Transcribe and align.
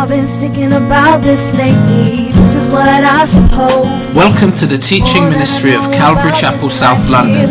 I've 0.00 0.08
been 0.08 0.26
thinking 0.40 0.72
about 0.72 1.20
this 1.20 1.52
lately. 1.52 2.32
This 2.32 2.54
is 2.54 2.72
what 2.72 2.88
I 2.88 3.22
suppose. 3.26 3.84
Welcome 4.16 4.56
to 4.56 4.64
the 4.64 4.78
teaching 4.78 5.28
ministry 5.28 5.74
of 5.74 5.82
Calvary 5.92 6.32
Chapel 6.32 6.70
South 6.70 7.06
London. 7.06 7.50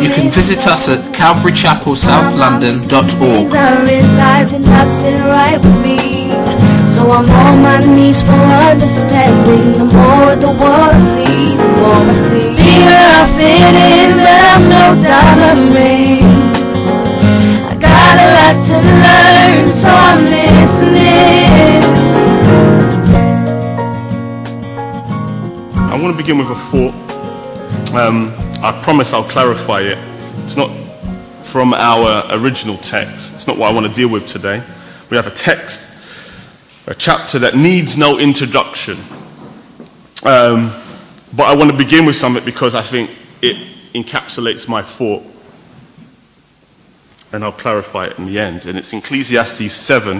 You 0.00 0.10
can 0.14 0.30
visit 0.30 0.68
us 0.68 0.88
at 0.88 1.00
calvarychapelsouth.london.org. 1.12 3.10
Things 3.10 3.54
I 3.54 3.82
realize 3.82 4.52
not 4.52 4.92
sitting 4.92 5.22
right 5.22 5.58
with 5.58 5.82
me. 5.82 6.30
So 6.94 7.10
I'm 7.10 7.28
on 7.28 7.60
my 7.60 7.84
knees 7.84 8.22
for 8.22 8.30
understanding. 8.70 9.72
The 9.76 9.84
more 9.84 10.36
the 10.36 10.54
world 10.54 10.94
I 10.94 10.98
see, 10.98 11.56
the 11.56 11.68
more 11.74 12.06
I 12.06 12.14
see. 12.14 12.54
Here 12.54 12.86
I 12.86 13.26
fit 13.34 13.74
in, 13.98 14.14
but 14.22 14.42
I'm 14.46 14.62
no 14.70 14.94
diamond 15.02 15.74
ring. 15.74 16.43
I 18.14 18.16
got 18.16 18.26
a 18.26 18.32
lot 18.38 18.56
to 18.68 18.76
learn, 19.58 19.68
so 19.68 19.88
I'm 19.90 20.24
listening. 20.30 21.82
I 25.76 26.00
want 26.00 26.16
to 26.16 26.16
begin 26.16 26.38
with 26.38 26.48
a 26.48 26.54
thought. 26.54 26.94
Um, 27.92 28.32
I 28.62 28.70
promise 28.84 29.12
I'll 29.12 29.24
clarify 29.24 29.80
it. 29.80 29.98
It's 30.44 30.56
not 30.56 30.70
from 31.42 31.74
our 31.74 32.24
original 32.38 32.76
text. 32.76 33.34
It's 33.34 33.48
not 33.48 33.58
what 33.58 33.68
I 33.68 33.74
want 33.74 33.86
to 33.86 33.92
deal 33.92 34.08
with 34.08 34.28
today. 34.28 34.62
We 35.10 35.16
have 35.16 35.26
a 35.26 35.34
text, 35.34 35.92
a 36.86 36.94
chapter 36.94 37.40
that 37.40 37.56
needs 37.56 37.96
no 37.96 38.20
introduction. 38.20 38.96
Um, 40.24 40.72
but 41.34 41.46
I 41.46 41.56
want 41.56 41.68
to 41.72 41.76
begin 41.76 42.06
with 42.06 42.14
something 42.14 42.44
because 42.44 42.76
I 42.76 42.82
think 42.82 43.10
it 43.42 43.56
encapsulates 43.92 44.68
my 44.68 44.82
thought. 44.82 45.33
And 47.34 47.42
I'll 47.42 47.50
clarify 47.50 48.06
it 48.06 48.16
in 48.16 48.26
the 48.26 48.38
end. 48.38 48.64
And 48.64 48.78
it's 48.78 48.92
Ecclesiastes 48.92 49.72
7 49.72 50.18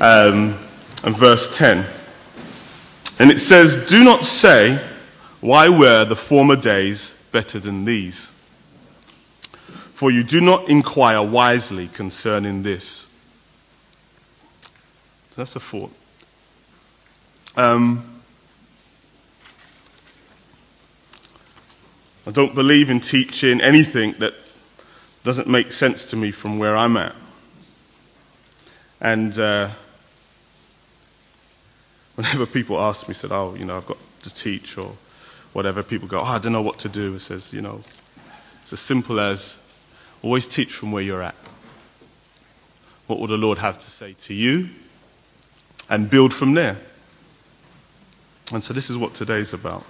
um, 0.00 0.58
and 1.04 1.14
verse 1.14 1.54
10. 1.54 1.84
And 3.18 3.30
it 3.30 3.38
says, 3.38 3.86
Do 3.90 4.02
not 4.02 4.24
say, 4.24 4.82
Why 5.42 5.68
were 5.68 6.06
the 6.06 6.16
former 6.16 6.56
days 6.56 7.14
better 7.30 7.58
than 7.58 7.84
these? 7.84 8.32
For 9.92 10.10
you 10.10 10.24
do 10.24 10.40
not 10.40 10.70
inquire 10.70 11.22
wisely 11.22 11.88
concerning 11.88 12.62
this. 12.62 13.06
So 14.62 15.42
that's 15.42 15.56
a 15.56 15.60
thought. 15.60 15.92
Um, 17.54 18.22
I 22.26 22.30
don't 22.30 22.54
believe 22.54 22.88
in 22.88 23.00
teaching 23.00 23.60
anything 23.60 24.14
that 24.20 24.32
doesn't 25.24 25.48
make 25.48 25.72
sense 25.72 26.04
to 26.06 26.16
me 26.16 26.30
from 26.30 26.58
where 26.58 26.76
I'm 26.76 26.96
at. 26.96 27.14
And 29.00 29.38
uh, 29.38 29.70
whenever 32.14 32.46
people 32.46 32.80
ask 32.80 33.08
me, 33.08 33.14
said, 33.14 33.32
"Oh, 33.32 33.54
you 33.54 33.64
know, 33.64 33.76
I've 33.76 33.86
got 33.86 33.98
to 34.22 34.34
teach 34.34 34.78
or 34.78 34.92
whatever," 35.52 35.82
people 35.82 36.08
go, 36.08 36.20
"Oh, 36.20 36.24
I 36.24 36.38
don't 36.38 36.52
know 36.52 36.62
what 36.62 36.78
to 36.80 36.88
do." 36.88 37.14
It 37.14 37.20
says, 37.20 37.52
you 37.52 37.60
know, 37.60 37.82
it's 38.62 38.72
as 38.72 38.80
simple 38.80 39.20
as 39.20 39.60
always 40.22 40.46
teach 40.46 40.72
from 40.72 40.92
where 40.92 41.02
you're 41.02 41.22
at. 41.22 41.34
What 43.06 43.18
will 43.18 43.26
the 43.26 43.38
Lord 43.38 43.58
have 43.58 43.80
to 43.80 43.90
say 43.90 44.14
to 44.20 44.34
you? 44.34 44.68
And 45.88 46.10
build 46.10 46.34
from 46.34 46.52
there. 46.52 46.76
And 48.52 48.62
so 48.62 48.74
this 48.74 48.90
is 48.90 48.98
what 48.98 49.14
today's 49.14 49.54
about, 49.54 49.84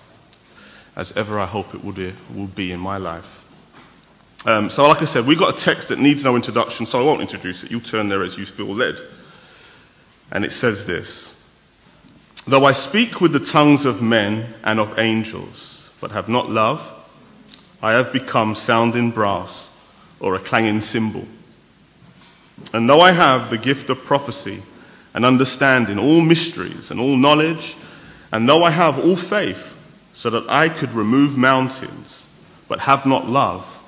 as 0.94 1.12
ever 1.16 1.40
I 1.40 1.46
hope 1.46 1.74
it 1.74 1.84
will, 1.84 2.12
will 2.34 2.46
be 2.46 2.70
in 2.70 2.78
my 2.78 2.96
life. 2.96 3.37
Um, 4.46 4.70
so, 4.70 4.86
like 4.86 5.02
I 5.02 5.04
said, 5.04 5.26
we've 5.26 5.38
got 5.38 5.54
a 5.54 5.64
text 5.64 5.88
that 5.88 5.98
needs 5.98 6.22
no 6.22 6.36
introduction, 6.36 6.86
so 6.86 7.00
I 7.00 7.04
won't 7.04 7.20
introduce 7.20 7.64
it. 7.64 7.70
You'll 7.70 7.80
turn 7.80 8.08
there 8.08 8.22
as 8.22 8.38
you 8.38 8.46
feel 8.46 8.66
led. 8.66 9.00
And 10.30 10.44
it 10.44 10.52
says 10.52 10.86
this 10.86 11.36
Though 12.46 12.64
I 12.64 12.72
speak 12.72 13.20
with 13.20 13.32
the 13.32 13.40
tongues 13.40 13.84
of 13.84 14.00
men 14.00 14.54
and 14.64 14.80
of 14.80 14.98
angels, 14.98 15.92
but 16.00 16.12
have 16.12 16.28
not 16.28 16.48
love, 16.48 16.94
I 17.82 17.92
have 17.92 18.12
become 18.12 18.54
sounding 18.54 19.10
brass 19.10 19.72
or 20.20 20.34
a 20.34 20.38
clanging 20.38 20.80
cymbal. 20.80 21.26
And 22.72 22.88
though 22.88 23.00
I 23.00 23.12
have 23.12 23.50
the 23.50 23.58
gift 23.58 23.90
of 23.90 24.04
prophecy 24.04 24.62
and 25.14 25.24
understanding 25.24 25.98
all 25.98 26.20
mysteries 26.20 26.90
and 26.90 27.00
all 27.00 27.16
knowledge, 27.16 27.76
and 28.32 28.48
though 28.48 28.62
I 28.62 28.70
have 28.70 28.98
all 28.98 29.16
faith 29.16 29.76
so 30.12 30.30
that 30.30 30.48
I 30.48 30.68
could 30.68 30.92
remove 30.92 31.36
mountains, 31.36 32.28
but 32.66 32.80
have 32.80 33.06
not 33.06 33.26
love, 33.26 33.77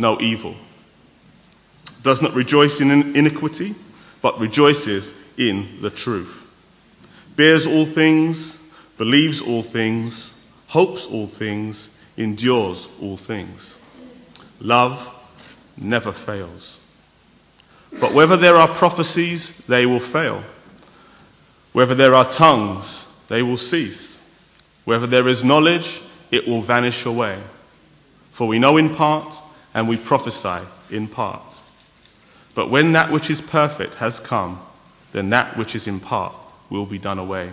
no 0.00 0.20
evil, 0.20 0.54
does 2.02 2.22
not 2.22 2.34
rejoice 2.34 2.80
in 2.80 2.90
iniquity, 2.90 3.74
but 4.22 4.38
rejoices 4.40 5.14
in 5.36 5.80
the 5.80 5.90
truth, 5.90 6.46
bears 7.36 7.66
all 7.66 7.86
things, 7.86 8.62
believes 8.98 9.40
all 9.40 9.62
things, 9.62 10.34
hopes 10.68 11.06
all 11.06 11.26
things, 11.26 11.90
endures 12.16 12.88
all 13.00 13.16
things. 13.16 13.78
Love 14.60 15.08
never 15.76 16.12
fails. 16.12 16.80
But 17.98 18.12
whether 18.12 18.36
there 18.36 18.56
are 18.56 18.68
prophecies, 18.68 19.56
they 19.66 19.86
will 19.86 20.00
fail. 20.00 20.42
Whether 21.72 21.94
there 21.94 22.14
are 22.14 22.28
tongues, 22.28 23.06
they 23.28 23.42
will 23.42 23.56
cease. 23.56 24.20
Whether 24.84 25.06
there 25.06 25.28
is 25.28 25.42
knowledge, 25.42 26.02
it 26.30 26.46
will 26.46 26.60
vanish 26.60 27.04
away. 27.06 27.38
For 28.32 28.46
we 28.46 28.58
know 28.58 28.76
in 28.76 28.94
part, 28.94 29.40
and 29.74 29.88
we 29.88 29.96
prophesy 29.96 30.66
in 30.90 31.06
part. 31.06 31.62
But 32.54 32.70
when 32.70 32.92
that 32.92 33.10
which 33.10 33.30
is 33.30 33.40
perfect 33.40 33.96
has 33.96 34.20
come, 34.20 34.60
then 35.12 35.30
that 35.30 35.56
which 35.56 35.74
is 35.74 35.86
in 35.86 36.00
part 36.00 36.34
will 36.68 36.86
be 36.86 36.98
done 36.98 37.18
away. 37.18 37.50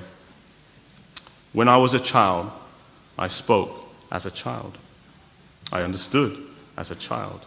When 1.53 1.67
I 1.67 1.77
was 1.77 1.93
a 1.93 1.99
child, 1.99 2.51
I 3.17 3.27
spoke 3.27 3.87
as 4.11 4.25
a 4.25 4.31
child. 4.31 4.77
I 5.71 5.81
understood 5.81 6.37
as 6.77 6.91
a 6.91 6.95
child. 6.95 7.45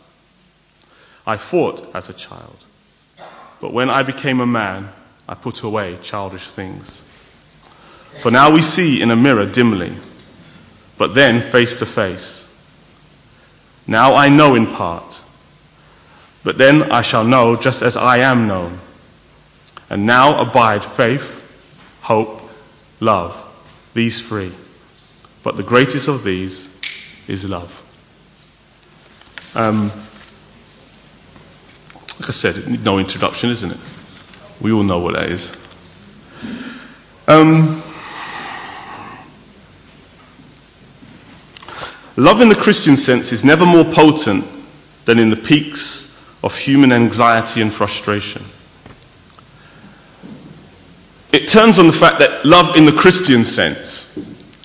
I 1.27 1.37
fought 1.37 1.95
as 1.95 2.09
a 2.09 2.15
child. 2.15 2.57
But 3.61 3.73
when 3.73 3.91
I 3.91 4.03
became 4.03 4.41
a 4.41 4.47
man, 4.47 4.89
I 5.29 5.35
put 5.35 5.63
away 5.63 5.99
childish 6.03 6.47
things. 6.47 7.09
For 8.23 8.31
now 8.31 8.51
we 8.51 8.63
see 8.63 9.01
in 9.01 9.11
a 9.11 9.17
mirror 9.17 9.47
dimly, 9.47 9.93
but 10.99 11.15
then 11.15 11.41
face 11.53 11.77
to 11.77 11.87
face. 11.87 12.50
Now 13.91 14.15
I 14.15 14.29
know 14.29 14.55
in 14.55 14.69
part, 14.69 15.21
but 16.45 16.57
then 16.59 16.85
I 16.93 17.03
shall 17.03 17.25
know 17.25 17.57
just 17.57 17.83
as 17.83 17.97
I 17.97 18.19
am 18.19 18.47
known. 18.47 18.79
And 19.91 20.07
now 20.07 20.41
abide 20.41 20.85
faith, 20.85 21.43
hope, 22.03 22.41
love, 23.01 23.37
these 23.93 24.27
three. 24.27 24.53
But 25.43 25.57
the 25.57 25.65
greatest 25.65 26.07
of 26.07 26.23
these 26.23 26.73
is 27.27 27.45
love. 27.45 27.83
Um, 29.57 29.91
like 32.21 32.29
I 32.29 32.33
said, 32.33 32.85
no 32.85 33.01
introduction, 33.01 33.51
isn't 33.51 33.73
it? 33.73 33.79
We 34.61 34.71
all 34.71 34.85
know 34.85 35.01
what 35.01 35.15
that 35.15 35.31
is. 35.31 35.51
Um, 37.27 37.80
love 42.21 42.43
in 42.43 42.51
the 42.51 42.55
Christian 42.55 42.99
sense 42.99 43.33
is 43.33 43.45
never 43.45 43.65
more 43.65 43.85
potent 43.85 44.45
than 45.07 45.19
in 45.19 45.31
the 45.31 45.37
peaks 45.37 46.07
of 46.45 46.57
human 46.57 46.93
anxiety 46.93 47.63
and 47.63 47.73
frustration. 47.73 48.43
It 51.33 51.49
turns 51.49 51.79
on 51.79 51.87
the 51.87 51.93
fact 51.93 52.19
that 52.19 52.45
love 52.45 52.77
in 52.77 52.85
the 52.85 52.93
Christian 52.93 53.45
sense. 53.45 54.19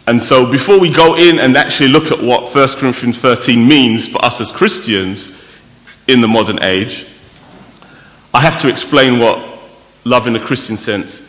And 0.07 0.21
so 0.21 0.51
before 0.51 0.79
we 0.79 0.89
go 0.89 1.15
in 1.15 1.39
and 1.39 1.55
actually 1.55 1.89
look 1.89 2.11
at 2.11 2.21
what 2.21 2.53
1 2.53 2.67
Corinthians 2.77 3.17
13 3.19 3.65
means 3.65 4.07
for 4.07 4.23
us 4.23 4.41
as 4.41 4.51
Christians 4.51 5.41
in 6.07 6.19
the 6.19 6.27
modern 6.27 6.61
age, 6.61 7.07
I 8.33 8.41
have 8.41 8.59
to 8.61 8.67
explain 8.67 9.17
what 9.17 9.39
love 10.03 10.27
in 10.27 10.33
the 10.33 10.39
Christian 10.39 10.75
sense 10.75 11.21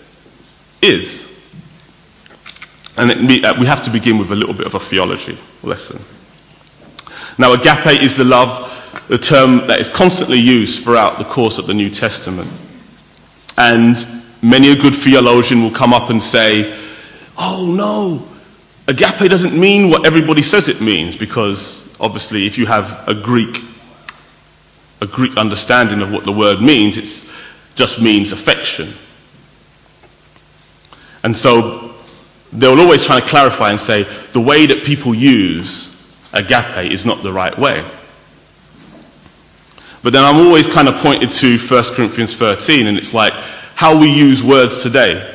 is. 0.82 1.32
And 2.96 3.10
it, 3.10 3.44
uh, 3.44 3.54
we 3.60 3.66
have 3.66 3.82
to 3.82 3.90
begin 3.90 4.18
with 4.18 4.32
a 4.32 4.34
little 4.34 4.54
bit 4.54 4.66
of 4.66 4.74
a 4.74 4.80
theology 4.80 5.38
lesson. 5.62 6.02
Now, 7.38 7.52
agape 7.52 8.02
is 8.02 8.16
the 8.16 8.24
love, 8.24 8.72
the 9.08 9.18
term 9.18 9.66
that 9.66 9.78
is 9.78 9.88
constantly 9.88 10.38
used 10.38 10.82
throughout 10.82 11.18
the 11.18 11.24
course 11.24 11.58
of 11.58 11.66
the 11.66 11.74
New 11.74 11.90
Testament. 11.90 12.50
And 13.58 13.96
many 14.42 14.70
a 14.72 14.76
good 14.76 14.94
theologian 14.94 15.62
will 15.62 15.70
come 15.70 15.92
up 15.92 16.10
and 16.10 16.22
say, 16.22 16.74
oh 17.38 17.74
no, 17.76 18.26
agape 18.88 19.28
doesn't 19.30 19.58
mean 19.58 19.90
what 19.90 20.06
everybody 20.06 20.42
says 20.42 20.68
it 20.68 20.80
means, 20.80 21.16
because 21.16 21.94
obviously 22.00 22.46
if 22.46 22.56
you 22.56 22.66
have 22.66 23.06
a 23.06 23.14
Greek, 23.14 23.62
a 25.02 25.06
Greek 25.06 25.36
understanding 25.36 26.00
of 26.00 26.10
what 26.10 26.24
the 26.24 26.32
word 26.32 26.62
means, 26.62 26.96
it 26.96 27.30
just 27.74 28.00
means 28.00 28.32
affection. 28.32 28.94
And 31.22 31.36
so 31.36 31.94
they'll 32.52 32.80
always 32.80 33.04
try 33.04 33.20
to 33.20 33.26
clarify 33.26 33.70
and 33.70 33.80
say 33.80 34.04
the 34.32 34.40
way 34.40 34.64
that 34.66 34.84
people 34.84 35.14
use 35.14 35.95
agape 36.32 36.90
is 36.90 37.04
not 37.04 37.22
the 37.22 37.32
right 37.32 37.56
way. 37.58 37.84
But 40.02 40.12
then 40.12 40.24
I'm 40.24 40.36
always 40.36 40.66
kind 40.68 40.88
of 40.88 40.94
pointed 40.96 41.30
to 41.32 41.58
1 41.58 41.84
Corinthians 41.94 42.36
13, 42.36 42.86
and 42.86 42.96
it's 42.96 43.12
like 43.12 43.32
how 43.74 44.00
we 44.00 44.08
use 44.08 44.42
words 44.42 44.82
today. 44.82 45.32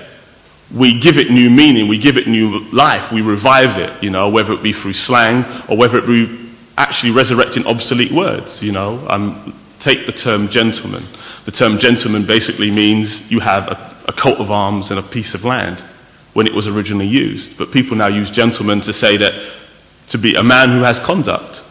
We 0.73 0.97
give 0.97 1.17
it 1.17 1.29
new 1.29 1.49
meaning, 1.49 1.89
we 1.89 1.97
give 1.97 2.15
it 2.15 2.27
new 2.27 2.61
life, 2.71 3.11
we 3.11 3.21
revive 3.21 3.77
it, 3.77 4.01
you 4.01 4.09
know, 4.09 4.29
whether 4.29 4.53
it 4.53 4.63
be 4.63 4.71
through 4.71 4.93
slang 4.93 5.43
or 5.67 5.75
whether 5.75 5.97
it 5.97 6.07
be 6.07 6.49
actually 6.77 7.11
resurrecting 7.11 7.67
obsolete 7.67 8.11
words, 8.11 8.63
you 8.63 8.71
know. 8.71 9.05
Um, 9.09 9.53
take 9.79 10.05
the 10.05 10.11
term 10.11 10.47
gentleman. 10.47 11.03
The 11.45 11.51
term 11.51 11.77
gentleman 11.77 12.25
basically 12.25 12.71
means 12.71 13.29
you 13.31 13.41
have 13.41 13.67
a, 13.67 13.95
a 14.07 14.13
coat 14.13 14.37
of 14.37 14.51
arms 14.51 14.91
and 14.91 14.99
a 14.99 15.03
piece 15.03 15.35
of 15.35 15.43
land 15.43 15.79
when 16.33 16.47
it 16.47 16.53
was 16.53 16.67
originally 16.67 17.07
used. 17.07 17.57
But 17.57 17.71
people 17.71 17.97
now 17.97 18.07
use 18.07 18.29
gentleman 18.29 18.79
to 18.81 18.93
say 18.93 19.17
that 19.17 19.33
to 20.11 20.17
be 20.17 20.35
a 20.35 20.43
man 20.43 20.69
who 20.69 20.81
has 20.81 20.99
conduct, 20.99 21.63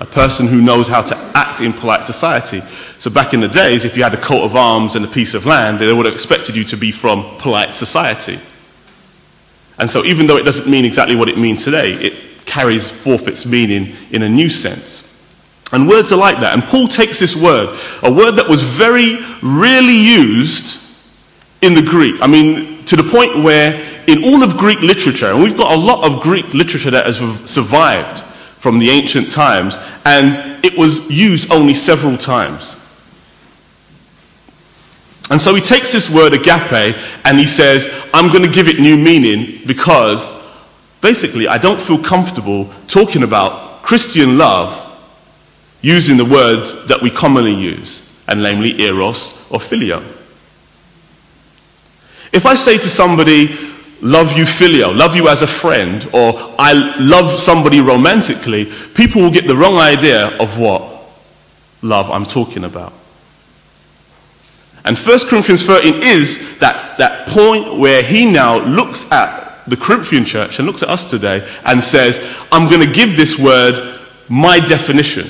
a 0.00 0.06
person 0.06 0.46
who 0.46 0.62
knows 0.62 0.86
how 0.86 1.02
to 1.02 1.16
act 1.34 1.60
in 1.60 1.72
polite 1.72 2.04
society. 2.04 2.60
So 3.00 3.10
back 3.10 3.34
in 3.34 3.40
the 3.40 3.48
days, 3.48 3.84
if 3.84 3.96
you 3.96 4.04
had 4.04 4.14
a 4.14 4.20
coat 4.20 4.44
of 4.44 4.54
arms 4.54 4.94
and 4.94 5.04
a 5.04 5.08
piece 5.08 5.34
of 5.34 5.46
land, 5.46 5.80
they 5.80 5.92
would 5.92 6.06
have 6.06 6.14
expected 6.14 6.54
you 6.56 6.62
to 6.64 6.76
be 6.76 6.92
from 6.92 7.24
polite 7.38 7.74
society. 7.74 8.38
And 9.78 9.90
so 9.90 10.04
even 10.04 10.28
though 10.28 10.36
it 10.36 10.44
doesn't 10.44 10.70
mean 10.70 10.84
exactly 10.84 11.16
what 11.16 11.28
it 11.28 11.38
means 11.38 11.64
today, 11.64 11.92
it 11.94 12.46
carries 12.46 12.88
forth 12.88 13.26
its 13.26 13.44
meaning 13.44 13.94
in 14.12 14.22
a 14.22 14.28
new 14.28 14.48
sense. 14.48 15.04
And 15.72 15.88
words 15.88 16.12
are 16.12 16.18
like 16.18 16.38
that. 16.38 16.54
And 16.54 16.62
Paul 16.62 16.86
takes 16.86 17.18
this 17.18 17.34
word, 17.34 17.76
a 18.04 18.12
word 18.12 18.32
that 18.36 18.48
was 18.48 18.62
very 18.62 19.16
rarely 19.42 19.96
used 19.96 20.80
in 21.62 21.74
the 21.74 21.82
Greek. 21.82 22.22
I 22.22 22.28
mean, 22.28 22.84
to 22.84 22.94
the 22.94 23.02
point 23.02 23.42
where 23.42 23.97
in 24.08 24.24
all 24.24 24.42
of 24.42 24.56
Greek 24.56 24.80
literature, 24.80 25.30
and 25.30 25.42
we've 25.42 25.56
got 25.56 25.72
a 25.72 25.76
lot 25.76 26.02
of 26.10 26.22
Greek 26.22 26.54
literature 26.54 26.90
that 26.90 27.04
has 27.04 27.18
survived 27.48 28.20
from 28.58 28.78
the 28.78 28.88
ancient 28.88 29.30
times, 29.30 29.76
and 30.06 30.64
it 30.64 30.76
was 30.76 31.08
used 31.10 31.52
only 31.52 31.74
several 31.74 32.16
times. 32.16 32.74
And 35.30 35.38
so 35.38 35.54
he 35.54 35.60
takes 35.60 35.92
this 35.92 36.08
word 36.08 36.32
agape 36.32 36.96
and 37.26 37.38
he 37.38 37.44
says, 37.44 37.86
I'm 38.14 38.32
going 38.32 38.44
to 38.44 38.50
give 38.50 38.66
it 38.66 38.80
new 38.80 38.96
meaning 38.96 39.60
because 39.66 40.32
basically 41.02 41.46
I 41.46 41.58
don't 41.58 41.78
feel 41.78 42.02
comfortable 42.02 42.70
talking 42.86 43.22
about 43.22 43.82
Christian 43.82 44.38
love 44.38 44.86
using 45.82 46.16
the 46.16 46.24
words 46.24 46.86
that 46.86 47.02
we 47.02 47.10
commonly 47.10 47.54
use, 47.54 48.10
and 48.26 48.42
namely 48.42 48.80
eros 48.80 49.46
or 49.50 49.60
phileo. 49.60 50.02
If 52.32 52.46
I 52.46 52.54
say 52.54 52.78
to 52.78 52.88
somebody, 52.88 53.67
love 54.00 54.36
you 54.36 54.44
phileo, 54.44 54.96
love 54.96 55.16
you 55.16 55.28
as 55.28 55.42
a 55.42 55.46
friend, 55.46 56.08
or 56.12 56.34
I 56.58 56.96
love 56.98 57.38
somebody 57.38 57.80
romantically, 57.80 58.66
people 58.94 59.22
will 59.22 59.30
get 59.30 59.46
the 59.46 59.56
wrong 59.56 59.76
idea 59.76 60.36
of 60.38 60.58
what 60.58 60.82
love 61.82 62.10
I'm 62.10 62.26
talking 62.26 62.64
about. 62.64 62.92
And 64.84 64.96
1 64.96 65.18
Corinthians 65.28 65.64
13 65.64 66.02
is 66.02 66.58
that, 66.60 66.96
that 66.98 67.28
point 67.28 67.78
where 67.78 68.02
he 68.02 68.30
now 68.30 68.58
looks 68.64 69.10
at 69.12 69.64
the 69.66 69.76
Corinthian 69.76 70.24
church 70.24 70.58
and 70.58 70.66
looks 70.66 70.82
at 70.82 70.88
us 70.88 71.04
today 71.04 71.46
and 71.64 71.82
says, 71.82 72.18
I'm 72.50 72.70
going 72.70 72.86
to 72.86 72.92
give 72.92 73.16
this 73.16 73.38
word 73.38 74.00
my 74.28 74.60
definition. 74.60 75.28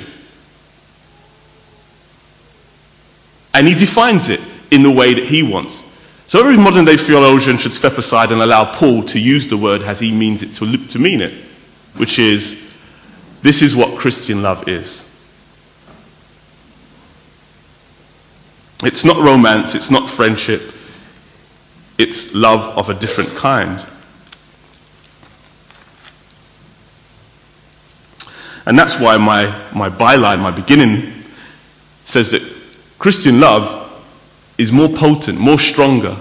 And 3.54 3.66
he 3.66 3.74
defines 3.74 4.28
it 4.28 4.40
in 4.70 4.82
the 4.82 4.90
way 4.90 5.14
that 5.14 5.24
he 5.24 5.42
wants. 5.42 5.87
So 6.28 6.40
every 6.40 6.58
modern 6.58 6.84
day 6.84 6.98
theologian 6.98 7.56
should 7.56 7.74
step 7.74 7.94
aside 7.94 8.32
and 8.32 8.42
allow 8.42 8.70
Paul 8.74 9.02
to 9.04 9.18
use 9.18 9.48
the 9.48 9.56
word 9.56 9.80
as 9.80 9.98
he 9.98 10.12
means 10.12 10.42
it 10.42 10.52
to, 10.56 10.76
to 10.88 10.98
mean 10.98 11.22
it, 11.22 11.32
which 11.96 12.18
is 12.18 12.76
this 13.40 13.62
is 13.62 13.74
what 13.74 13.98
Christian 13.98 14.42
love 14.42 14.68
is. 14.68 15.08
It's 18.84 19.06
not 19.06 19.16
romance, 19.16 19.74
it's 19.74 19.90
not 19.90 20.10
friendship, 20.10 20.60
it's 21.96 22.34
love 22.34 22.76
of 22.76 22.90
a 22.90 22.94
different 22.94 23.34
kind. 23.34 23.84
And 28.66 28.78
that's 28.78 29.00
why 29.00 29.16
my, 29.16 29.46
my 29.74 29.88
byline, 29.88 30.40
my 30.40 30.50
beginning, 30.50 31.10
says 32.04 32.32
that 32.32 32.42
Christian 32.98 33.40
love 33.40 33.87
is 34.58 34.72
more 34.72 34.88
potent, 34.88 35.38
more 35.38 35.58
stronger 35.58 36.16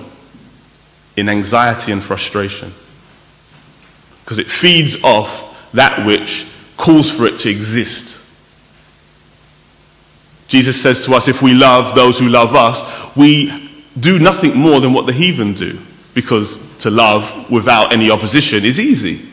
in 1.17 1.27
anxiety 1.27 1.91
and 1.91 2.03
frustration. 2.03 2.71
Because 4.23 4.39
it 4.39 4.47
feeds 4.47 5.03
off 5.03 5.71
that 5.73 6.05
which 6.05 6.47
calls 6.77 7.09
for 7.09 7.25
it 7.25 7.39
to 7.39 7.49
exist. 7.49 8.23
Jesus 10.47 10.81
says 10.81 11.03
to 11.05 11.13
us, 11.13 11.27
if 11.27 11.41
we 11.41 11.53
love 11.53 11.95
those 11.95 12.19
who 12.19 12.29
love 12.29 12.55
us, 12.55 13.15
we 13.15 13.69
do 13.99 14.19
nothing 14.19 14.55
more 14.55 14.79
than 14.79 14.93
what 14.93 15.07
the 15.07 15.13
heathen 15.13 15.53
do. 15.53 15.77
Because 16.13 16.77
to 16.79 16.89
love 16.89 17.49
without 17.49 17.91
any 17.91 18.11
opposition 18.11 18.63
is 18.63 18.79
easy. 18.79 19.27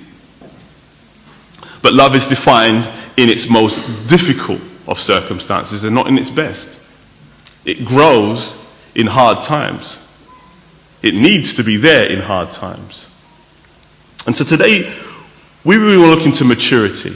But 1.82 1.92
love 1.92 2.14
is 2.14 2.24
defined 2.24 2.90
in 3.18 3.28
its 3.28 3.50
most 3.50 4.08
difficult 4.08 4.60
of 4.88 4.98
circumstances 4.98 5.84
and 5.84 5.94
not 5.94 6.06
in 6.06 6.16
its 6.16 6.30
best. 6.30 6.80
It 7.64 7.84
grows 7.84 8.63
in 8.94 9.06
hard 9.06 9.43
times. 9.43 10.00
It 11.02 11.14
needs 11.14 11.52
to 11.55 11.64
be 11.64 11.76
there 11.76 12.08
in 12.08 12.20
hard 12.20 12.50
times. 12.50 13.11
And 14.26 14.35
so 14.35 14.44
today, 14.44 14.91
we 15.64 15.76
really 15.76 15.99
want 15.99 16.12
to 16.12 16.17
look 16.17 16.26
into 16.26 16.44
maturity. 16.44 17.14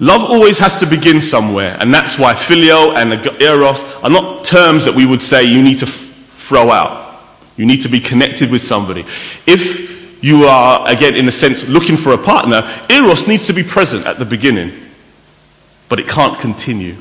Love 0.00 0.28
always 0.28 0.58
has 0.58 0.80
to 0.80 0.86
begin 0.86 1.20
somewhere, 1.20 1.76
and 1.78 1.94
that's 1.94 2.18
why 2.18 2.34
phileo 2.34 2.96
and 2.96 3.40
eros 3.40 3.84
are 4.02 4.10
not 4.10 4.44
terms 4.44 4.84
that 4.84 4.94
we 4.94 5.06
would 5.06 5.22
say 5.22 5.44
you 5.44 5.62
need 5.62 5.78
to 5.78 5.86
f- 5.86 5.92
throw 5.92 6.70
out. 6.70 7.22
You 7.56 7.64
need 7.64 7.82
to 7.82 7.88
be 7.88 8.00
connected 8.00 8.50
with 8.50 8.62
somebody. 8.62 9.02
If 9.46 10.22
you 10.24 10.44
are, 10.44 10.90
again, 10.90 11.14
in 11.14 11.28
a 11.28 11.32
sense, 11.32 11.68
looking 11.68 11.96
for 11.96 12.12
a 12.12 12.18
partner, 12.18 12.68
eros 12.90 13.28
needs 13.28 13.46
to 13.46 13.52
be 13.52 13.62
present 13.62 14.04
at 14.06 14.18
the 14.18 14.24
beginning 14.24 14.72
but 15.94 16.00
it 16.00 16.08
can't 16.08 16.36
continue. 16.40 16.96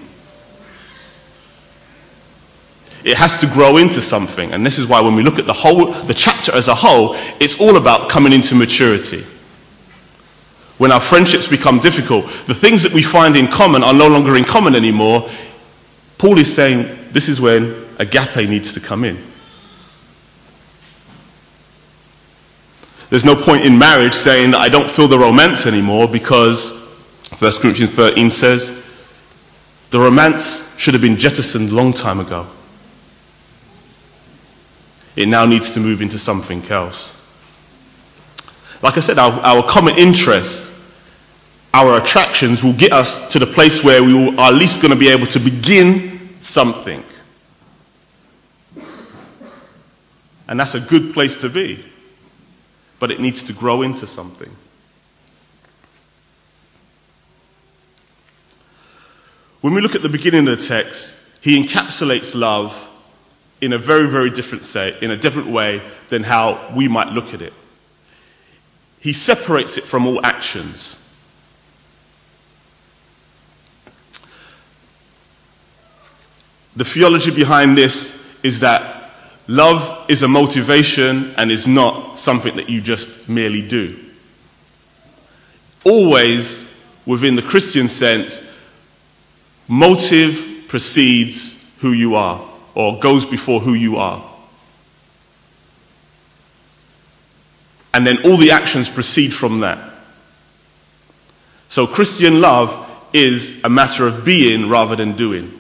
It 3.04 3.18
has 3.18 3.40
to 3.40 3.48
grow 3.48 3.78
into 3.78 4.04
something. 4.04 4.54
And 4.54 4.64
this 4.64 4.78
is 4.78 4.86
why 4.86 5.02
when 5.02 5.16
we 5.16 5.24
look 5.24 5.40
at 5.40 5.48
the 5.48 5.54
whole, 5.54 5.88
the 5.88 6.14
chapter 6.14 6.52
as 6.52 6.68
a 6.68 6.76
whole, 6.76 7.16
it's 7.40 7.60
all 7.60 7.78
about 7.78 8.08
coming 8.08 8.34
into 8.34 8.54
maturity. 8.54 9.24
When 10.78 10.92
our 10.92 11.00
friendships 11.00 11.48
become 11.48 11.80
difficult, 11.80 12.26
the 12.46 12.54
things 12.54 12.84
that 12.84 12.94
we 12.94 13.02
find 13.02 13.36
in 13.36 13.48
common 13.48 13.84
are 13.84 13.96
no 13.96 14.08
longer 14.08 14.38
in 14.38 14.44
common 14.44 14.76
anymore. 14.76 15.28
Paul 16.20 16.38
is 16.38 16.54
saying 16.54 16.86
this 17.14 17.28
is 17.28 17.42
when 17.42 17.74
agape 17.98 18.48
needs 18.48 18.76
to 18.76 18.80
come 18.80 19.04
in. 19.04 19.18
There's 23.10 23.26
no 23.26 23.36
point 23.36 23.66
in 23.66 23.76
marriage 23.76 24.14
saying 24.14 24.52
that 24.52 24.60
I 24.60 24.70
don't 24.70 24.88
feel 24.88 25.08
the 25.08 25.18
romance 25.18 25.66
anymore 25.66 26.08
because 26.08 26.84
1 27.40 27.52
Corinthians 27.60 27.92
13 27.94 28.30
says, 28.30 28.83
the 29.94 30.00
romance 30.00 30.76
should 30.76 30.96
have 30.96 31.04
been 31.04 31.18
jettisoned 31.18 31.72
long 31.72 31.94
time 31.94 32.20
ago. 32.20 32.48
It 35.16 35.28
now 35.28 35.46
needs 35.46 35.70
to 35.70 35.80
move 35.80 36.02
into 36.02 36.18
something 36.18 36.66
else. 36.72 37.16
Like 38.82 38.98
I 38.98 39.02
said, 39.02 39.20
our, 39.20 39.32
our 39.42 39.62
common 39.62 39.96
interests, 40.00 40.72
our 41.76 42.02
attractions 42.02 42.64
will 42.64 42.74
get 42.74 42.92
us 42.92 43.32
to 43.34 43.38
the 43.38 43.46
place 43.46 43.84
where 43.84 44.04
we 44.04 44.16
will, 44.16 44.40
are 44.40 44.52
at 44.52 44.56
least 44.56 44.82
going 44.82 44.92
to 44.92 45.00
be 45.00 45.10
able 45.10 45.28
to 45.28 45.40
begin 45.40 46.42
something. 46.42 47.04
And 50.48 50.60
that's 50.60 50.74
a 50.74 50.80
good 50.80 51.14
place 51.14 51.38
to 51.38 51.50
be. 51.50 51.86
But 52.98 53.12
it 53.12 53.20
needs 53.20 53.44
to 53.44 53.54
grow 53.54 53.84
into 53.84 54.08
something. 54.08 54.50
When 59.64 59.74
we 59.74 59.80
look 59.82 59.96
at 59.96 60.02
the 60.02 60.10
beginning 60.10 60.48
of 60.48 60.60
the 60.60 60.66
text, 60.68 61.16
he 61.42 61.62
encapsulates 61.64 62.36
love 62.36 62.90
in 63.62 63.72
a 63.72 63.78
very, 63.78 64.10
very 64.10 64.30
different 64.30 64.66
say, 64.66 64.98
in 65.02 65.10
a 65.10 65.18
different 65.18 65.48
way 65.48 65.82
than 66.10 66.24
how 66.24 66.74
we 66.76 66.88
might 66.88 67.08
look 67.08 67.34
at 67.34 67.42
it. 67.42 67.54
He 69.00 69.14
separates 69.14 69.78
it 69.78 69.86
from 69.86 70.06
all 70.06 70.24
actions. 70.26 71.00
the 76.76 76.86
theology 76.86 77.32
behind 77.32 77.78
this 77.78 78.20
is 78.42 78.62
that 78.62 79.12
love 79.48 80.10
is 80.10 80.24
a 80.24 80.28
motivation 80.28 81.34
and 81.38 81.52
is 81.52 81.68
not 81.68 82.18
something 82.20 82.56
that 82.56 82.70
you 82.70 82.82
just 82.82 83.30
merely 83.30 83.66
do. 83.68 83.98
Always, 85.86 86.68
within 87.06 87.36
the 87.36 87.42
Christian 87.42 87.88
sense, 87.88 88.42
motive 89.68 90.66
precedes 90.68 91.74
who 91.80 91.92
you 91.92 92.16
are 92.16 92.42
or 92.76 93.00
goes 93.00 93.26
before 93.26 93.60
who 93.60 93.74
you 93.74 93.98
are. 93.98 94.24
And 97.94 98.08
then 98.08 98.26
all 98.26 98.38
the 98.38 98.52
actions 98.52 98.90
proceed 98.90 99.34
from 99.34 99.60
that. 99.60 99.94
So 101.70 101.86
Christian 101.86 102.42
love 102.42 102.80
is 103.14 103.64
a 103.64 103.70
matter 103.70 104.08
of 104.08 104.26
being 104.26 104.70
rather 104.70 104.96
than 104.96 105.16
doing. 105.16 105.60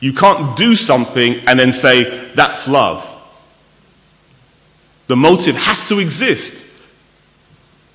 You 0.00 0.12
can't 0.12 0.56
do 0.56 0.74
something 0.74 1.40
and 1.46 1.58
then 1.58 1.72
say, 1.72 2.30
that's 2.34 2.66
love. 2.66 3.06
The 5.06 5.16
motive 5.16 5.56
has 5.56 5.88
to 5.88 5.98
exist. 5.98 6.66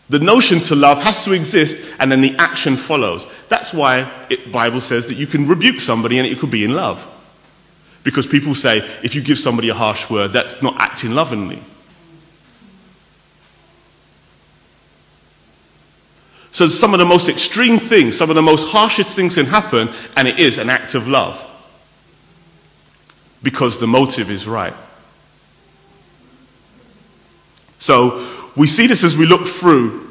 The 0.10 0.20
notion 0.20 0.60
to 0.62 0.76
love 0.76 1.02
has 1.02 1.24
to 1.26 1.32
exist 1.34 1.80
and 2.00 2.12
then 2.12 2.22
the 2.22 2.36
action 2.36 2.78
follows. 2.78 3.26
That's 3.50 3.74
why 3.74 4.10
the 4.30 4.38
Bible 4.52 4.82
says 4.82 5.08
that 5.08 5.16
you 5.16 5.26
can 5.26 5.48
rebuke 5.48 5.80
somebody 5.80 6.20
and 6.20 6.28
it 6.28 6.38
could 6.38 6.52
be 6.52 6.64
in 6.64 6.76
love. 6.76 7.12
Because 8.04 8.28
people 8.28 8.54
say 8.54 8.78
if 9.04 9.16
you 9.16 9.22
give 9.22 9.40
somebody 9.40 9.70
a 9.70 9.74
harsh 9.74 10.10
word, 10.10 10.32
that's 10.32 10.62
not 10.62 10.76
acting 10.80 11.12
lovingly. 11.12 11.60
So 16.52 16.70
some 16.70 16.94
of 16.94 17.00
the 17.00 17.06
most 17.06 17.28
extreme 17.28 17.80
things, 17.80 18.16
some 18.16 18.30
of 18.30 18.36
the 18.36 18.42
most 18.42 18.68
harshest 18.68 19.14
things 19.14 19.36
can 19.36 19.46
happen, 19.46 19.90
and 20.16 20.26
it 20.26 20.40
is 20.40 20.58
an 20.58 20.70
act 20.70 20.94
of 20.94 21.06
love. 21.06 21.42
Because 23.44 23.78
the 23.78 23.88
motive 23.88 24.32
is 24.32 24.48
right. 24.48 24.74
So 27.80 28.45
we 28.56 28.68
see 28.68 28.88
this 28.88 29.04
as 29.04 29.18
we 29.18 29.26
look 29.26 29.48
through 29.48 30.06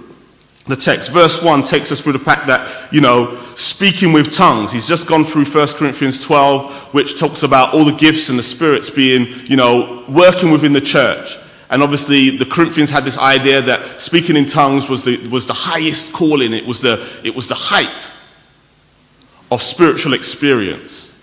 the 0.67 0.77
text. 0.77 1.11
Verse 1.11 1.43
1 1.43 1.63
takes 1.63 1.93
us 1.93 2.01
through 2.01 2.15
the 2.15 2.19
fact 2.19 2.47
that, 2.47 2.93
you 2.93 3.01
know, 3.01 3.37
speaking 3.55 4.13
with 4.13 4.33
tongues. 4.33 4.73
He's 4.73 4.89
just 4.89 5.07
gone 5.07 5.25
through 5.25 5.45
1 5.45 5.69
Corinthians 5.77 6.25
12, 6.25 6.95
which 6.95 7.19
talks 7.19 7.43
about 7.43 7.75
all 7.75 7.85
the 7.85 7.97
gifts 7.97 8.29
and 8.31 8.39
the 8.39 8.43
spirits 8.43 8.89
being, 8.89 9.27
you 9.45 9.57
know, 9.57 10.05
working 10.09 10.51
within 10.51 10.73
the 10.73 10.81
church. 10.81 11.39
And 11.71 11.83
obviously, 11.83 12.31
the 12.31 12.47
Corinthians 12.47 12.91
had 12.91 13.05
this 13.05 13.19
idea 13.19 13.61
that 13.63 14.01
speaking 14.01 14.37
in 14.37 14.47
tongues 14.47 14.89
was 14.89 15.03
the, 15.03 15.27
was 15.29 15.47
the 15.47 15.55
highest 15.55 16.13
calling, 16.13 16.53
it 16.53 16.67
was 16.67 16.81
the, 16.81 17.05
it 17.25 17.35
was 17.35 17.49
the 17.49 17.55
height 17.55 18.13
of 19.51 19.61
spiritual 19.61 20.15
experience. 20.15 21.13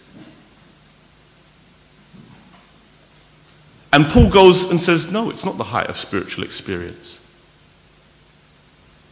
And 3.93 4.05
Paul 4.07 4.29
goes 4.29 4.69
and 4.69 4.81
says, 4.81 5.12
no, 5.12 5.29
it's 5.29 5.45
not 5.45 5.57
the 5.57 5.65
height 5.65 5.88
of 5.88 5.98
spiritual 5.98 6.43
experience. 6.43 7.17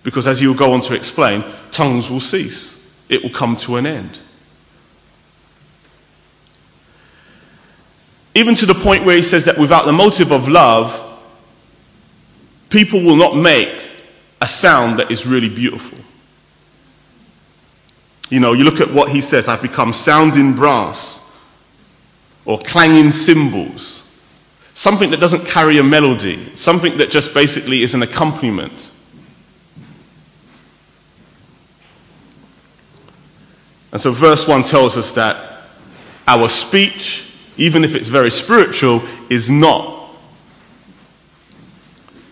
Because 0.03 0.25
as 0.25 0.39
he'll 0.39 0.53
go 0.53 0.71
on 0.73 0.81
to 0.81 0.93
explain, 0.93 1.43
tongues 1.71 2.09
will 2.09 2.21
cease, 2.21 2.93
it 3.09 3.21
will 3.21 3.29
come 3.29 3.57
to 3.57 3.75
an 3.75 3.85
end. 3.85 4.21
Even 8.35 8.55
to 8.55 8.65
the 8.65 8.75
point 8.75 9.03
where 9.03 9.17
he 9.17 9.21
says 9.21 9.45
that 9.45 9.57
without 9.57 9.85
the 9.85 9.91
motive 9.91 10.31
of 10.31 10.47
love, 10.47 11.05
people 12.69 13.01
will 13.01 13.17
not 13.17 13.35
make 13.35 13.89
a 14.41 14.47
sound 14.47 14.99
that 14.99 15.11
is 15.11 15.27
really 15.27 15.49
beautiful. 15.49 15.97
You 18.29 18.39
know, 18.39 18.53
you 18.53 18.63
look 18.63 18.79
at 18.79 18.93
what 18.93 19.09
he 19.09 19.19
says, 19.19 19.47
I've 19.47 19.61
become 19.61 19.91
sounding 19.91 20.55
brass 20.55 21.35
or 22.45 22.59
clanging 22.59 23.11
cymbals. 23.11 24.08
Something 24.79 25.11
that 25.11 25.19
doesn't 25.19 25.45
carry 25.45 25.77
a 25.77 25.83
melody, 25.83 26.55
something 26.55 26.99
that 26.99 27.11
just 27.11 27.33
basically 27.33 27.83
is 27.83 27.95
an 27.95 28.01
accompaniment. 28.01 28.93
And 33.91 33.99
so, 33.99 34.13
verse 34.13 34.47
1 34.47 34.63
tells 34.63 34.95
us 34.95 35.11
that 35.11 35.63
our 36.25 36.47
speech, 36.47 37.29
even 37.57 37.83
if 37.83 37.93
it's 37.93 38.07
very 38.07 38.31
spiritual, 38.31 39.01
is 39.29 39.49
not 39.49 40.11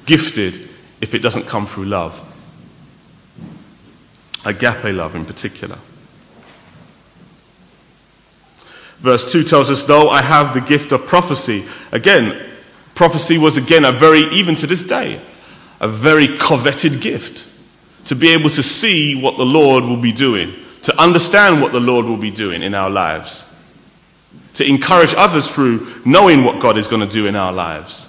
gifted 0.05 0.69
if 1.01 1.13
it 1.13 1.19
doesn't 1.19 1.47
come 1.47 1.67
through 1.67 1.87
love. 1.87 2.17
Agape 4.45 4.95
love 4.95 5.15
in 5.15 5.25
particular. 5.25 5.77
Verse 8.99 9.31
2 9.31 9.43
tells 9.43 9.69
us, 9.69 9.83
though 9.83 10.09
I 10.09 10.21
have 10.21 10.53
the 10.53 10.61
gift 10.61 10.91
of 10.91 11.05
prophecy. 11.05 11.65
Again, 11.91 12.41
prophecy 12.95 13.37
was 13.37 13.57
again 13.57 13.85
a 13.85 13.91
very, 13.91 14.21
even 14.33 14.55
to 14.55 14.67
this 14.67 14.83
day, 14.83 15.21
a 15.79 15.87
very 15.87 16.37
coveted 16.37 17.01
gift. 17.01 17.47
To 18.05 18.15
be 18.15 18.33
able 18.33 18.49
to 18.51 18.63
see 18.63 19.21
what 19.21 19.37
the 19.37 19.45
Lord 19.45 19.83
will 19.83 20.01
be 20.01 20.13
doing 20.13 20.53
to 20.87 21.01
understand 21.01 21.61
what 21.61 21.73
the 21.73 21.81
Lord 21.81 22.05
will 22.05 22.15
be 22.15 22.31
doing 22.31 22.63
in 22.63 22.73
our 22.73 22.89
lives, 22.89 23.45
to 24.53 24.65
encourage 24.65 25.13
others 25.17 25.53
through 25.53 25.85
knowing 26.05 26.45
what 26.45 26.61
God 26.61 26.77
is 26.77 26.87
going 26.87 27.01
to 27.01 27.13
do 27.13 27.27
in 27.27 27.35
our 27.35 27.51
lives, 27.51 28.07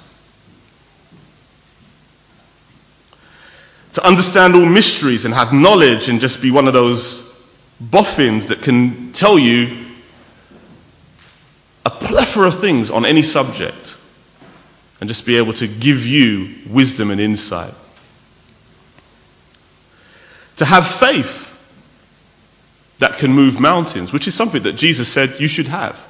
to 3.95 4.07
understand 4.07 4.55
all 4.55 4.65
mysteries 4.65 5.25
and 5.25 5.35
have 5.35 5.53
knowledge 5.53 6.09
and 6.09 6.21
just 6.21 6.41
be 6.41 6.53
one 6.53 6.69
of 6.69 6.73
those 6.73 7.51
boffins 7.81 8.47
that 8.47 8.63
can 8.63 9.13
tell 9.13 9.41
you 9.41 9.87
plethora 12.39 12.47
of 12.47 12.61
things 12.61 12.91
on 12.91 13.05
any 13.05 13.23
subject 13.23 13.99
and 15.01 15.09
just 15.09 15.27
be 15.27 15.37
able 15.37 15.53
to 15.53 15.67
give 15.67 16.07
you 16.07 16.55
wisdom 16.69 17.11
and 17.11 17.21
insight. 17.21 17.75
To 20.57 20.65
have 20.65 20.87
faith 20.87 21.45
that 22.99 23.17
can 23.17 23.33
move 23.33 23.61
mountains, 23.61 24.13
which 24.13 24.27
is 24.27 24.35
something 24.35 24.63
that 24.63 24.75
Jesus 24.75 25.11
said 25.11 25.39
you 25.39 25.49
should 25.49 25.67
have. 25.67 26.05